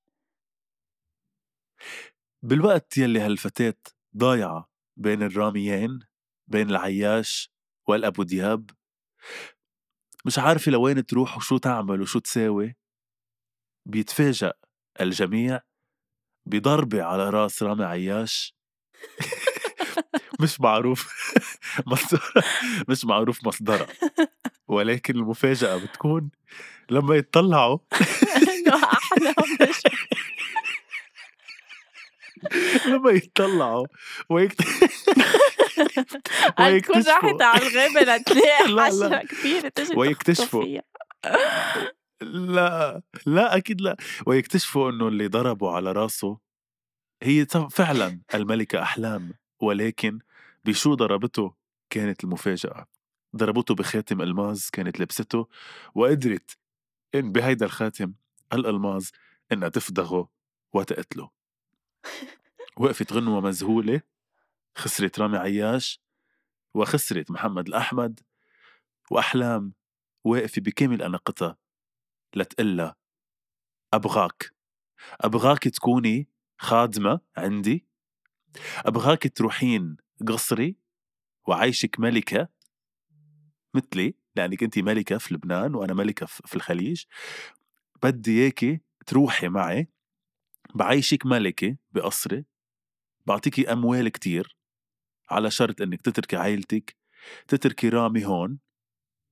بالوقت 2.43 2.97
يلي 2.97 3.19
هالفتاة 3.19 3.75
ضايعة 4.17 4.69
بين 4.97 5.23
الراميين 5.23 5.99
بين 6.47 6.69
العياش 6.69 7.51
والأبو 7.87 8.23
دياب 8.23 8.69
مش 10.25 10.39
عارفة 10.39 10.71
لوين 10.71 11.05
تروح 11.05 11.37
وشو 11.37 11.57
تعمل 11.57 12.01
وشو 12.01 12.19
تساوي. 12.19 12.75
بيتفاجأ 13.85 14.53
الجميع 15.01 15.59
بضربة 16.45 17.03
على 17.03 17.29
رأس 17.29 17.63
رامي 17.63 17.83
عياش. 17.83 18.55
مش 20.39 20.61
معروف. 20.61 21.33
مصدرها 21.87 22.43
مش 22.89 23.05
معروف 23.05 23.47
مصدرها. 23.47 23.87
ولكن 24.67 25.15
المفاجأة 25.15 25.77
بتكون 25.77 26.29
لما 26.89 27.15
يتطلعوا 27.15 27.77
أحلام 28.73 29.35
مش 29.61 29.81
لما 32.87 33.11
يتطلعوا 33.11 33.87
ويكت... 34.29 34.61
قال 36.57 36.81
تكون 36.81 36.95
ويكتشفوا. 36.95 37.13
راحت 37.29 37.41
على 37.41 37.67
الغابة 37.67 38.01
لتلاقي 38.15 38.67
لا، 38.73 38.75
لا. 38.75 38.85
حشرة 38.85 39.17
كبيرة 39.27 39.69
تجي 39.69 39.95
ويكتشفوا. 39.97 40.65
لا 42.21 43.01
لا 43.25 43.57
أكيد 43.57 43.81
لا. 43.81 43.97
ويكتشفوا 44.27 44.89
إنه 44.91 45.07
اللي 45.07 45.27
ضربوا 45.27 45.71
على 45.71 45.91
راسه 45.91 46.37
هي 47.23 47.45
فعلا 47.71 48.21
الملكة 48.33 48.81
أحلام 48.81 49.33
ولكن 49.61 50.19
بشو 50.65 50.93
ضربته؟ 50.93 51.53
كانت 51.89 52.23
المفاجأة. 52.23 52.85
ضربته 53.35 53.75
بخاتم 53.75 54.21
الماس 54.21 54.71
كانت 54.71 54.99
لبسته 54.99 55.47
وقدرت 55.95 56.57
إن 57.15 57.31
بهيدا 57.31 57.65
الخاتم 57.65 58.13
الالماس 58.53 59.11
إنها 59.51 59.69
تفدغه 59.69 60.29
وتقتله. 60.73 61.42
وقفت 62.77 63.13
غنوة 63.13 63.41
مذهولة 63.41 64.01
خسرت 64.77 65.19
رامي 65.19 65.37
عياش 65.37 66.01
وخسرت 66.73 67.31
محمد 67.31 67.67
الأحمد 67.67 68.19
وأحلام 69.11 69.73
واقفة 70.23 70.61
بكامل 70.61 71.01
أناقتها 71.01 71.57
لتقلها. 72.35 72.95
أبغاك. 73.93 74.53
أبغاك 75.21 75.63
تكوني 75.63 76.27
خادمة 76.57 77.19
عندي. 77.37 77.85
أبغاك 78.77 79.37
تروحين 79.37 79.97
قصري 80.27 80.75
وعيشك 81.47 81.99
ملكة 81.99 82.47
مثلي 83.73 84.15
لأنك 84.35 84.63
أنت 84.63 84.79
ملكة 84.79 85.17
في 85.17 85.33
لبنان 85.33 85.75
وأنا 85.75 85.93
ملكة 85.93 86.25
في 86.25 86.55
الخليج. 86.55 87.03
بدي 88.03 88.41
إياكي 88.41 88.81
تروحي 89.05 89.49
معي 89.49 89.89
بعيشك 90.75 91.25
ملكة 91.25 91.77
بقصري 91.91 92.45
بعطيكي 93.25 93.71
أموال 93.71 94.09
كتير 94.09 94.57
على 95.29 95.51
شرط 95.51 95.81
إنك 95.81 96.01
تتركي 96.01 96.35
عائلتك 96.35 96.95
تتركي 97.47 97.89
رامي 97.89 98.25
هون 98.25 98.59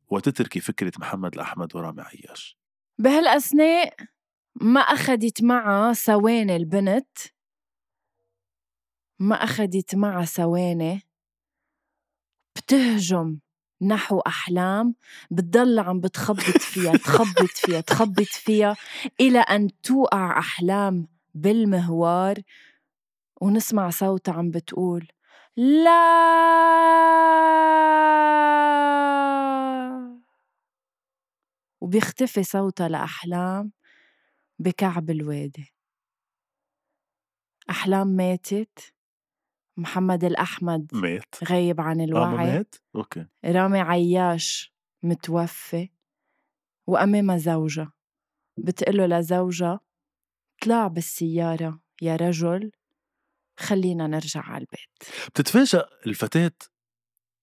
وتتركي 0.09 0.59
فكرة 0.59 0.91
محمد 0.99 1.33
الأحمد 1.33 1.75
ورامي 1.75 2.01
عياش. 2.01 2.57
بهالأثناء 2.99 3.95
ما 4.55 4.81
أخدت 4.81 5.43
معها 5.43 5.93
ثواني 5.93 6.55
البنت 6.55 7.17
ما 9.19 9.35
أخدت 9.35 9.95
معها 9.95 10.25
ثواني 10.25 11.01
بتهجم 12.55 13.39
نحو 13.81 14.19
أحلام 14.19 14.95
بتضل 15.31 15.79
عم 15.79 15.99
بتخبط 15.99 16.61
فيها 16.61 16.91
تخبط 16.91 17.49
فيها 17.49 17.81
تخبط 17.81 18.27
فيها 18.27 18.75
إلى 19.19 19.39
أن 19.39 19.81
توقع 19.83 20.39
أحلام 20.39 21.07
بالمهوار 21.33 22.35
ونسمع 23.41 23.89
صوتها 23.89 24.33
عم 24.33 24.51
بتقول 24.51 25.07
لا. 25.57 25.91
وبيختفي 31.81 32.43
صوتها 32.43 32.87
لأحلام 32.89 33.71
بكعب 34.59 35.09
الوادي. 35.09 35.73
أحلام 37.69 38.07
ماتت. 38.07 38.93
محمد 39.77 40.23
الأحمد 40.23 40.91
مات. 40.93 41.35
غايب 41.43 41.81
عن 41.81 42.01
آه 42.01 42.03
الوعي. 42.05 42.35
مات؟ 42.35 42.75
أوكي. 42.95 43.27
رامي 43.45 43.79
عياش 43.79 44.73
متوفي. 45.03 45.89
وأمامها 46.87 47.37
زوجها 47.37 47.93
بتقله 48.57 49.05
لزوجها 49.05 49.79
طلع 50.61 50.87
بالسيارة 50.87 51.79
يا 52.01 52.15
رجل 52.15 52.71
خلينا 53.59 54.07
نرجع 54.07 54.41
على 54.41 54.61
البيت. 54.61 55.27
بتتفاجأ 55.29 55.89
الفتاة 56.07 56.51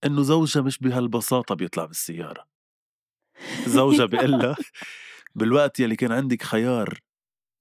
إنه 0.05 0.23
زوجها 0.23 0.63
مش 0.63 0.79
بهالبساطة 0.79 1.55
بيطلع 1.55 1.85
بالسيارة. 1.85 2.47
زوجها 3.67 4.07
بيقول 4.13 4.55
بالوقت 5.35 5.81
يلي 5.81 5.97
كان 5.97 6.13
عندك 6.13 6.43
خيار 6.43 7.01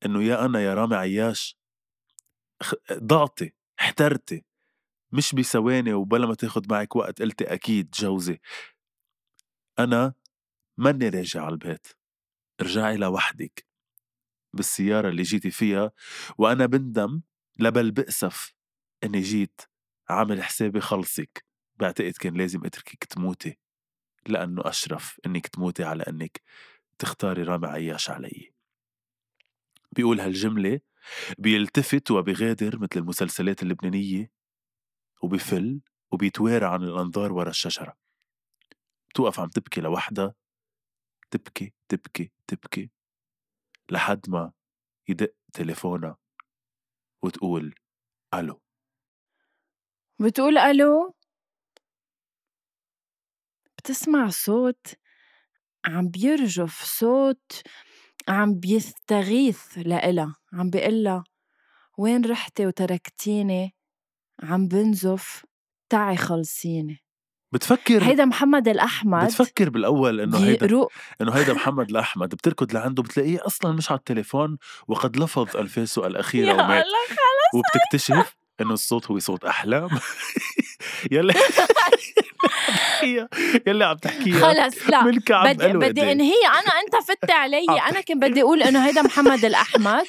إنه 0.05 0.23
يا 0.23 0.45
أنا 0.45 0.61
يا 0.61 0.73
رامي 0.73 0.95
عياش 0.95 1.57
ضعتي 2.93 3.53
احترتي 3.79 4.43
مش 5.11 5.35
بثواني 5.35 5.93
وبلا 5.93 6.27
ما 6.27 6.35
تاخد 6.35 6.71
معك 6.71 6.95
وقت 6.95 7.21
قلتي 7.21 7.53
أكيد 7.53 7.91
جوزي. 7.91 8.39
أنا 9.79 10.13
ماني 10.77 11.09
راجع 11.09 11.41
على 11.43 11.53
البيت 11.53 11.87
ارجعي 12.61 12.97
لوحدك. 12.97 13.66
بالسيارة 14.53 15.09
اللي 15.09 15.23
جيتي 15.23 15.51
فيها 15.51 15.91
وأنا 16.37 16.65
بندم 16.65 17.21
لبل 17.59 17.91
بأسف 17.91 18.53
إني 19.03 19.21
جيت 19.21 19.61
عامل 20.09 20.43
حسابي 20.43 20.81
خلصك. 20.81 21.45
بعتقد 21.75 22.11
كان 22.11 22.33
لازم 22.37 22.65
أتركك 22.65 23.03
تموتي 23.03 23.57
لأنه 24.27 24.61
أشرف 24.65 25.19
إنك 25.25 25.47
تموتي 25.47 25.83
على 25.83 26.03
إنك 26.03 26.41
تختاري 26.99 27.43
رامي 27.43 27.67
عياش 27.67 28.09
علي. 28.09 28.53
بيقول 29.91 30.19
هالجملة 30.19 30.79
بيلتفت 31.37 32.11
وبيغادر 32.11 32.79
مثل 32.79 32.89
المسلسلات 32.95 33.63
اللبنانية 33.63 34.31
وبفل 35.21 35.81
وبيتوارى 36.11 36.65
عن 36.65 36.83
الأنظار 36.83 37.33
ورا 37.33 37.49
الشجرة. 37.49 37.97
بتوقف 39.09 39.39
عم 39.39 39.49
تبكي 39.49 39.81
لوحدها 39.81 40.35
تبكي 41.31 41.73
تبكي 41.89 42.31
تبكي. 42.47 42.89
لحد 43.91 44.29
ما 44.29 44.51
يدق 45.07 45.33
تليفونها 45.53 46.17
وتقول 47.23 47.75
ألو. 48.33 48.61
بتقول 50.19 50.57
ألو؟ 50.57 51.15
بتسمع 53.77 54.29
صوت؟ 54.29 54.87
عم 55.85 56.07
بيرجف 56.07 56.83
صوت؟ 56.83 57.61
عم 58.29 58.59
بيستغيث 58.59 59.77
لإلها 59.77 60.35
عم 60.53 60.69
بيقلها 60.69 61.23
وين 61.97 62.25
رحتي 62.25 62.67
وتركتيني؟ 62.67 63.75
عم 64.43 64.67
بنزف 64.67 65.45
تعي 65.89 66.17
خلصيني. 66.17 67.06
بتفكر 67.51 68.03
هيدا 68.03 68.25
محمد 68.25 68.67
الأحمد. 68.67 69.25
بتفكر 69.25 69.69
بالأول 69.69 70.21
إنه 70.21 70.37
هيدا 70.37 70.87
إنه 71.21 71.31
هيدا 71.31 71.53
محمد 71.53 71.89
الأحمد 71.89 72.29
بتركض 72.29 72.73
لعنده 72.73 73.03
بتلاقيه 73.03 73.45
أصلا 73.45 73.71
مش 73.71 73.91
على 73.91 73.97
التليفون 73.97 74.57
وقد 74.87 75.17
لفظ 75.17 75.57
انفاسه 75.57 76.07
الأخيرة 76.07 76.53
ومات. 76.63 76.85
وبتكتشف 77.53 78.35
إنه 78.61 78.73
الصوت 78.73 79.11
هو 79.11 79.19
صوت 79.19 79.45
أحلام. 79.45 79.89
يلي 81.11 81.33
يلي 83.67 83.85
عم 83.85 83.95
تحكيها. 83.97 84.39
خلص 84.39 84.89
لا. 84.89 85.03
بدي 85.03 85.73
بدي. 85.73 86.11
انهي 86.11 86.45
أنا 86.45 86.71
أنت 86.85 86.95
فت 87.07 87.31
علي. 87.31 87.65
أنا 87.89 88.01
كنت 88.01 88.17
بدي 88.17 88.41
أقول 88.41 88.63
إنه 88.63 88.85
هيدا 88.85 89.01
محمد 89.01 89.45
الأحمد. 89.45 90.05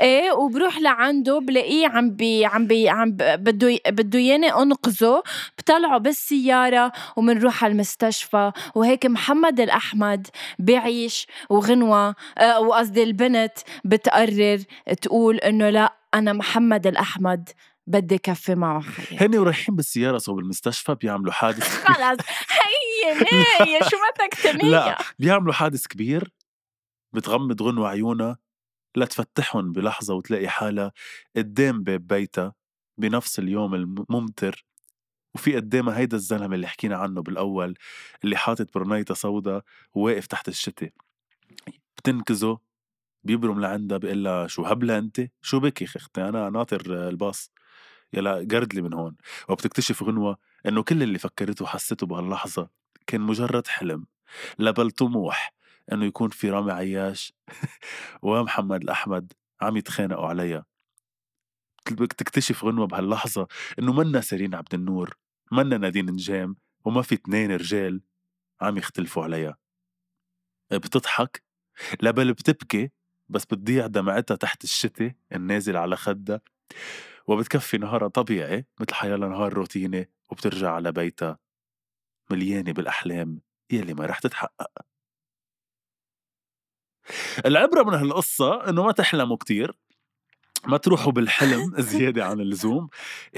إيه 0.00 0.32
وبروح 0.32 0.78
لعنده 0.78 1.38
بلاقيه 1.38 1.88
عم 1.88 2.10
بي 2.10 2.46
عم 2.46 2.66
بي 2.66 2.88
عم 2.88 3.16
بده 3.18 3.78
بده 3.88 4.18
ياني 4.18 4.52
أنقذه. 4.52 5.22
بطلعه 5.58 5.98
بالسيارة 5.98 6.92
ومنروح 7.16 7.64
على 7.64 7.72
المستشفى. 7.72 8.52
وهيك 8.74 9.06
محمد 9.06 9.60
الأحمد 9.60 10.26
بيعيش 10.58 11.26
وغنوة. 11.50 12.14
آه، 12.38 12.60
وقصدي 12.60 13.02
البنت 13.02 13.52
بتقرر 13.84 14.58
تقول 15.02 15.36
إنه 15.36 15.70
لا 15.70 15.94
أنا 16.14 16.32
محمد 16.32 16.86
الأحمد. 16.86 17.48
بدي 17.90 18.18
كفي 18.18 18.54
معه 18.54 18.80
حياتي 18.80 19.24
هن 19.24 19.38
ورايحين 19.38 19.76
بالسيارة 19.76 20.18
صوب 20.18 20.38
المستشفى 20.38 20.94
بيعملوا 20.94 21.32
حادث 21.32 21.68
خلص. 21.86 22.18
هي 22.50 23.14
نية 23.14 23.78
شو 23.88 23.96
ما 23.96 24.26
تكتنية 24.28 24.70
لا 24.70 24.98
بيعملوا 25.18 25.52
حادث 25.52 25.86
كبير 25.86 26.32
بتغمض 27.12 27.62
غنوة 27.62 27.88
عيونها 27.88 28.38
لتفتحهم 28.96 29.72
بلحظة 29.72 30.14
وتلاقي 30.14 30.48
حالها 30.48 30.92
قدام 31.36 31.82
باب 31.82 32.06
بيتها 32.06 32.54
بنفس 32.98 33.38
اليوم 33.38 33.74
الممطر 33.74 34.64
وفي 35.34 35.56
قدامها 35.56 35.98
هيدا 35.98 36.16
الزلمة 36.16 36.54
اللي 36.54 36.66
حكينا 36.66 36.96
عنه 36.96 37.22
بالأول 37.22 37.74
اللي 38.24 38.36
حاطط 38.36 38.74
برنيطة 38.74 39.14
سودا 39.14 39.62
وواقف 39.94 40.26
تحت 40.26 40.48
الشتاء. 40.48 40.90
بتنكزه 41.96 42.58
بيبرم 43.24 43.60
لعندها 43.60 43.98
بيقول 43.98 44.24
لها 44.24 44.46
شو 44.46 44.62
هبلة 44.64 44.98
أنت؟ 44.98 45.20
شو 45.42 45.60
بك 45.60 45.82
يا 45.82 45.86
أختي؟ 45.96 46.28
أنا 46.28 46.50
ناطر 46.50 47.08
الباص. 47.08 47.50
يلا 48.12 48.34
قردلي 48.50 48.82
من 48.82 48.94
هون. 48.94 49.16
وبتكتشف 49.48 50.02
غنوة 50.02 50.38
إنه 50.66 50.82
كل 50.82 51.02
اللي 51.02 51.18
فكرته 51.18 51.64
وحسته 51.64 52.06
بهاللحظة 52.06 52.68
كان 53.06 53.20
مجرد 53.20 53.66
حلم 53.66 54.06
لا 54.58 54.70
بل 54.70 54.90
طموح 54.90 55.54
إنه 55.92 56.04
يكون 56.04 56.28
في 56.28 56.50
رامي 56.50 56.72
عياش. 56.72 57.32
ومحمد 58.22 58.82
الأحمد 58.82 59.32
عم 59.62 59.76
يتخانقوا 59.76 60.26
عليها 60.26 60.64
تكتشف 61.96 62.64
غنوة 62.64 62.86
بهاللحظة 62.86 63.46
إنه 63.78 63.92
منا 63.92 64.20
سيرين 64.20 64.54
عبد 64.54 64.74
النور 64.74 65.16
منا 65.52 65.78
نادين 65.78 66.10
نجام 66.10 66.56
وما 66.84 67.02
في 67.02 67.14
اتنين 67.14 67.52
رجال 67.52 68.00
عم 68.60 68.78
يختلفوا 68.78 69.24
عليها 69.24 69.56
بتضحك؟ 70.72 71.42
لا 72.00 72.10
بل 72.10 72.32
بتبكي 72.32 72.90
بس 73.28 73.44
بتضيع 73.44 73.86
دمعتها 73.86 74.34
تحت 74.34 74.64
الشتاء 74.64 75.12
النازل 75.32 75.76
على 75.76 75.96
خدها. 75.96 76.40
وبتكفي 77.26 77.78
نهارها 77.78 78.08
طبيعي 78.08 78.66
مثل 78.80 78.94
حيالها 78.94 79.28
نهار 79.28 79.52
روتيني 79.52 80.10
وبترجع 80.30 80.70
على 80.72 80.92
بيتها 80.92 81.38
مليانة 82.30 82.72
بالأحلام 82.72 83.40
يلي 83.72 83.94
ما 83.94 84.06
رح 84.06 84.18
تتحقق. 84.18 84.70
العبرة 87.46 87.82
من 87.82 87.94
هالقصة 87.94 88.68
إنه 88.68 88.82
ما 88.84 88.92
تحلموا 88.92 89.36
كتير 89.36 89.72
ما 90.66 90.76
تروحوا 90.76 91.12
بالحلم 91.12 91.74
زيادة 91.92 92.24
عن 92.24 92.40
اللزوم. 92.40 92.88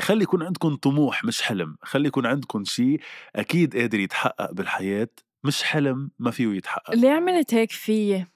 خلي 0.00 0.22
يكون 0.22 0.42
عندكم 0.42 0.76
طموح 0.76 1.24
مش 1.24 1.42
حلم 1.42 1.76
خلي 1.82 2.08
يكون 2.08 2.26
عندكم 2.26 2.64
شيء 2.64 3.00
أكيد 3.36 3.76
قادر 3.76 4.00
يتحقق 4.00 4.52
بالحياة 4.52 5.08
مش 5.44 5.62
حلم 5.62 6.10
ما 6.18 6.30
فيه 6.30 6.48
يتحقق. 6.56 6.94
ليه 6.94 7.10
عملت 7.10 7.54
هيك 7.54 7.70
فيي؟ 7.72 8.26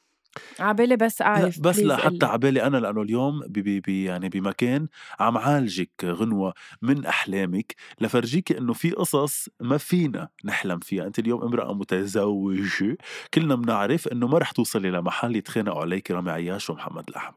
عبالي 0.61 0.97
بس 0.97 1.21
لا 1.21 1.27
أعرف 1.27 1.61
بس 1.61 1.79
لحتى 1.79 2.09
قلي. 2.09 2.27
عبالي 2.27 2.63
أنا 2.63 2.77
لأنه 2.77 3.03
اليوم 3.03 3.41
بي 3.49 3.63
بي 3.63 3.81
بي 3.81 4.05
يعني 4.05 4.29
بمكان 4.29 4.89
عم 5.21 5.39
عالجك 5.39 5.91
غنوة 6.05 6.55
من 6.83 7.07
أحلامك 7.07 7.75
لفرجيكي 8.01 8.59
إنه 8.59 8.73
في 8.73 8.91
قصص 8.91 9.49
ما 9.61 9.79
فينا 9.79 10.29
نحلم 10.45 10.79
فيها. 10.79 11.07
أنت 11.07 11.19
اليوم 11.19 11.43
امرأة 11.43 11.75
متزوجة 11.75 12.97
كلنا 13.35 13.55
بنعرف 13.55 14.09
إنه 14.09 14.27
ما 14.27 14.39
رح 14.39 14.51
توصلي 14.51 14.91
لمحل 14.91 15.37
يتخانقوا 15.37 15.81
عليك 15.81 16.11
رامي 16.11 16.31
عياش 16.31 16.71
ومحمد 16.71 17.05
الأحمد. 17.09 17.37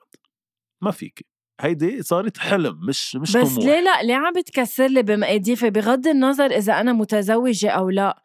ما 0.81 0.91
فيك 0.91 1.25
هيدي 1.61 2.03
صارت 2.03 2.37
حلم 2.37 2.79
مش 2.87 3.15
مش 3.15 3.37
بس 3.37 3.53
طموح. 3.53 3.65
ليه 3.65 3.79
لا؟ 3.79 4.03
ليه 4.03 4.15
عم 4.15 4.33
بتكسر 4.33 4.87
لي 4.87 5.03
بمقاديفي؟ 5.03 5.69
بغض 5.69 6.07
النظر 6.07 6.45
إذا 6.45 6.73
أنا 6.81 6.93
متزوجة 6.93 7.69
أو 7.69 7.89
لا. 7.89 8.21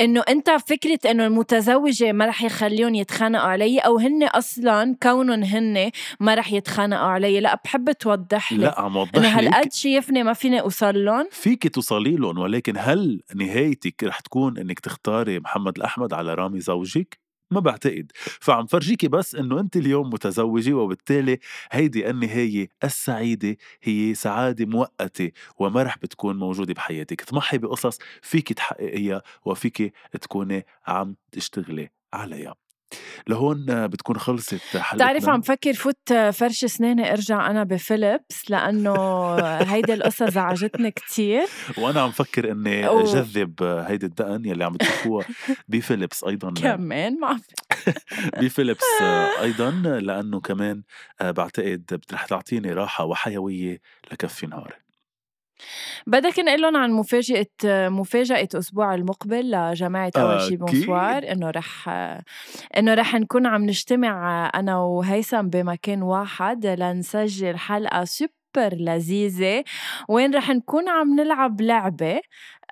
إنه 0.00 0.20
أنت 0.28 0.50
فكرة 0.50 1.10
إنه 1.10 1.26
المتزوجة 1.26 2.12
ما 2.12 2.26
رح 2.26 2.42
يخليهم 2.42 2.94
يتخانقوا 2.94 3.46
علي 3.46 3.78
أو 3.78 3.98
هن 3.98 4.22
أصلا 4.22 4.96
كونهم 5.02 5.42
هن 5.42 5.90
ما 6.20 6.34
رح 6.34 6.52
يتخانقوا 6.52 7.06
علي. 7.06 7.40
لا 7.40 7.60
بحب 7.64 7.92
توضح 7.92 8.52
لي 8.52 8.58
لا 8.58 8.80
عم 8.80 8.92
إنه 8.92 9.00
وضح 9.00 9.38
لك. 9.38 9.54
هالقد 9.54 9.72
شايفني 9.72 10.22
ما 10.22 10.32
فيني 10.32 10.60
أوصل 10.60 11.04
لهم. 11.04 11.28
فيك 11.30 11.74
توصلي 11.74 12.16
لهم 12.16 12.38
ولكن 12.38 12.74
هل 12.78 13.22
نهايتك 13.34 14.04
رح 14.04 14.20
تكون 14.20 14.58
إنك 14.58 14.80
تختاري 14.80 15.40
محمد 15.40 15.76
الأحمد 15.76 16.12
على 16.12 16.34
رامي 16.34 16.60
زوجك؟ 16.60 17.23
ما 17.50 17.60
بعتقد. 17.60 18.12
فعم 18.40 18.66
فرجيكي 18.66 19.08
بس 19.08 19.34
إنه 19.34 19.60
انت 19.60 19.76
اليوم 19.76 20.10
متزوجة 20.10 20.72
وبالتالي 20.72 21.38
هيدي 21.72 22.10
النهاية 22.10 22.68
السعيدة 22.84 23.56
هي 23.82 24.14
سعادة 24.14 24.66
مؤقتة 24.66 25.30
وما 25.58 25.82
رح 25.82 25.98
بتكون 25.98 26.36
موجودة 26.38 26.74
بحياتك. 26.74 27.20
تضحي 27.20 27.58
بقصص 27.58 27.98
فيك 28.22 28.52
تحققيها 28.52 29.22
وفيك 29.44 29.92
تكوني 30.20 30.66
عم 30.86 31.16
تشتغلي 31.32 31.90
عليها. 32.12 32.63
لهون 33.28 33.86
بتكون 33.86 34.18
خلصت 34.18 34.54
حلقتنا. 34.76 34.94
بتعرف 35.12 35.28
عم 35.28 35.40
فكر 35.40 35.72
فوت 35.72 36.12
فرش 36.12 36.64
اسناني 36.64 37.12
ارجع 37.12 37.50
أنا 37.50 37.64
بفيليبس 37.64 38.50
لأنه 38.50 38.94
هيدي 39.44 39.94
القصة 39.94 40.30
زعجتني 40.30 40.90
كتير. 40.90 41.42
وأنا 41.78 42.00
عم 42.00 42.10
فكر 42.10 42.52
إني 42.52 42.82
شذب 43.04 43.62
هيدي 43.62 44.06
الدقن 44.06 44.44
يلي 44.44 44.64
عم 44.64 44.76
تشوفوها 44.76 45.26
بفيليبس 45.68 46.24
أيضا. 46.24 46.54
كمان 46.54 47.20
ما 47.20 47.40
بفيليبس 48.40 48.84
أيضا 49.42 49.70
لأنه 50.00 50.40
كمان 50.40 50.82
بعتقد 51.20 52.00
رح 52.12 52.26
تعطيني 52.26 52.72
راحة 52.72 53.04
وحيوية 53.04 53.80
لكفي 54.12 54.46
نهاري 54.46 54.83
بدك 56.06 56.38
نقول 56.38 56.62
لهم 56.62 56.76
عن 56.76 56.92
مفاجأة 56.92 57.46
مفاجأة 57.88 58.48
الأسبوع 58.54 58.94
المقبل 58.94 59.50
لجماعة 59.50 60.12
أول 60.16 60.40
شي. 60.40 60.56
bonsoir 60.56 61.32
إنه 61.32 61.50
رح 61.50 61.88
إنه 62.78 62.94
رح 62.94 63.14
نكون 63.14 63.46
عم 63.46 63.64
نجتمع 63.64 64.50
أنا 64.54 64.78
وهيثم 64.78 65.42
بمكان 65.42 66.02
واحد 66.02 66.66
لنسجل 66.66 67.56
حلقة 67.56 68.04
سوبر 68.04 68.30
لذيذة. 68.56 69.64
وين 70.08 70.34
رح 70.34 70.50
نكون 70.50 70.88
عم 70.88 71.20
نلعب 71.20 71.60
لعبة؟ 71.60 72.20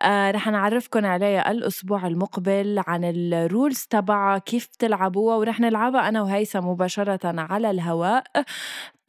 آه 0.03 0.30
رح 0.30 0.49
نعرفكم 0.49 1.07
عليها 1.07 1.51
الأسبوع 1.51 2.07
المقبل 2.07 2.83
عن 2.87 3.05
ال 3.05 3.18
rules 3.18 3.86
تبعها 3.91 4.39
كيف 4.39 4.66
تلعبوها 4.78 5.37
ورح 5.37 5.61
نلعبها 5.61 6.09
أنا 6.09 6.22
وهيثم 6.22 6.59
مباشرة 6.68 7.20
على 7.41 7.70
الهواء. 7.70 8.24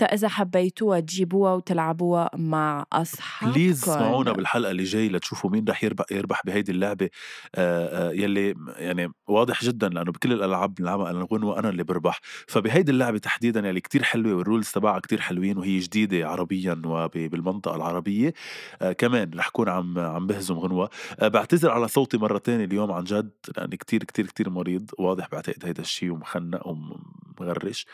إذا 0.05 0.27
حبيتوها 0.27 0.99
تجيبوها 0.99 1.53
وتلعبوها 1.53 2.29
مع 2.35 2.85
أصحابكم. 2.93 3.53
please 3.53 3.83
اسمعونا 3.83 4.31
بالحلقة 4.31 4.71
اللي 4.71 4.83
جاي 4.83 5.09
لتشوفوا 5.09 5.49
مين 5.49 5.65
رح 5.69 5.83
يربح 5.83 6.05
يربح 6.11 6.41
بهيدي 6.45 6.71
اللعبة؟ 6.71 7.09
آآ 7.55 8.11
يلّي 8.11 8.55
يعني 8.77 9.11
واضح 9.27 9.63
جدًا 9.63 9.89
لإنه 9.89 10.11
بكل 10.11 10.33
الألعاب 10.33 10.73
بنلعبها 10.73 11.09
أنا 11.11 11.19
الغنوة 11.19 11.59
أنا 11.59 11.69
اللي 11.69 11.83
بربح، 11.83 12.19
فبهيدي 12.47 12.91
اللعبة 12.91 13.17
تحديدًا 13.17 13.67
يلّي 13.69 13.81
كتير 13.81 14.03
حلوة 14.03 14.33
وال 14.33 14.44
rules 14.44 14.71
تبعها 14.71 14.99
كتير 14.99 15.21
حلوين 15.21 15.57
وهي 15.57 15.79
جديدة 15.79 16.27
عربيًا 16.29 16.81
وبالمنطقة 16.85 17.75
العربية. 17.75 18.33
آآ 18.81 18.93
كمان 18.93 19.31
رح 19.35 19.49
كون 19.49 19.69
عم 19.69 19.99
عم 19.99 20.27
بهزم 20.27 20.55
غنوة، 20.55 20.89
آآ 21.19 21.27
باعتذر 21.27 21.71
على 21.71 21.87
صوتي 21.87 22.17
مرّة 22.17 22.37
تانية 22.37 22.65
اليوم 22.65 22.91
عن 22.91 23.03
جد 23.03 23.31
لإني 23.57 23.77
كتير 23.77 24.03
كتير 24.03 24.25
كتير 24.25 24.49
مريض. 24.49 24.91
واضح 24.99 25.27
بعتقد 25.31 25.65
هيدا 25.65 25.81
الشي 25.81 26.09
ومخنّق 26.09 26.67
ومغرّش. 26.67 27.85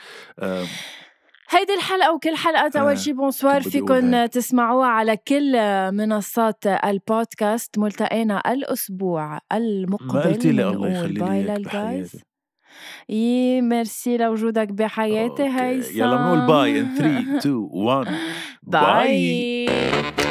هيدي 1.50 1.74
الحلقة 1.74 2.14
وكل 2.14 2.36
حلقات 2.36 2.76
أول 2.76 2.92
آه، 2.92 2.96
شي 2.96 3.14
bonsoir 3.14 3.62
هيك. 3.62 3.64
تسمعوها 4.32 4.88
على 4.88 5.18
كل 5.18 5.52
منصات 5.92 6.68
البودكاست 6.68 7.80
ملتقانا 7.80 8.52
الأسبوع 8.54 9.30
ما 9.34 9.40
المقبل 9.54 10.22
قلتِ 10.22 10.46
لي 10.46 10.70
الله 10.70 10.90
يخلّي 10.90 11.14
لي. 11.14 11.20
يي 13.10 13.62
ميرسي 13.62 14.18
لوجودك 14.18 14.68
بحياتي 14.72 15.44
هيثم 15.44 15.98
يلّا 16.00 16.16
بنقول 16.16 16.48
bye 16.48 16.84
in 16.84 16.98
3 16.98 17.38
2 17.38 17.56
1 17.72 18.08
باي. 18.64 18.82
باي 18.84 20.29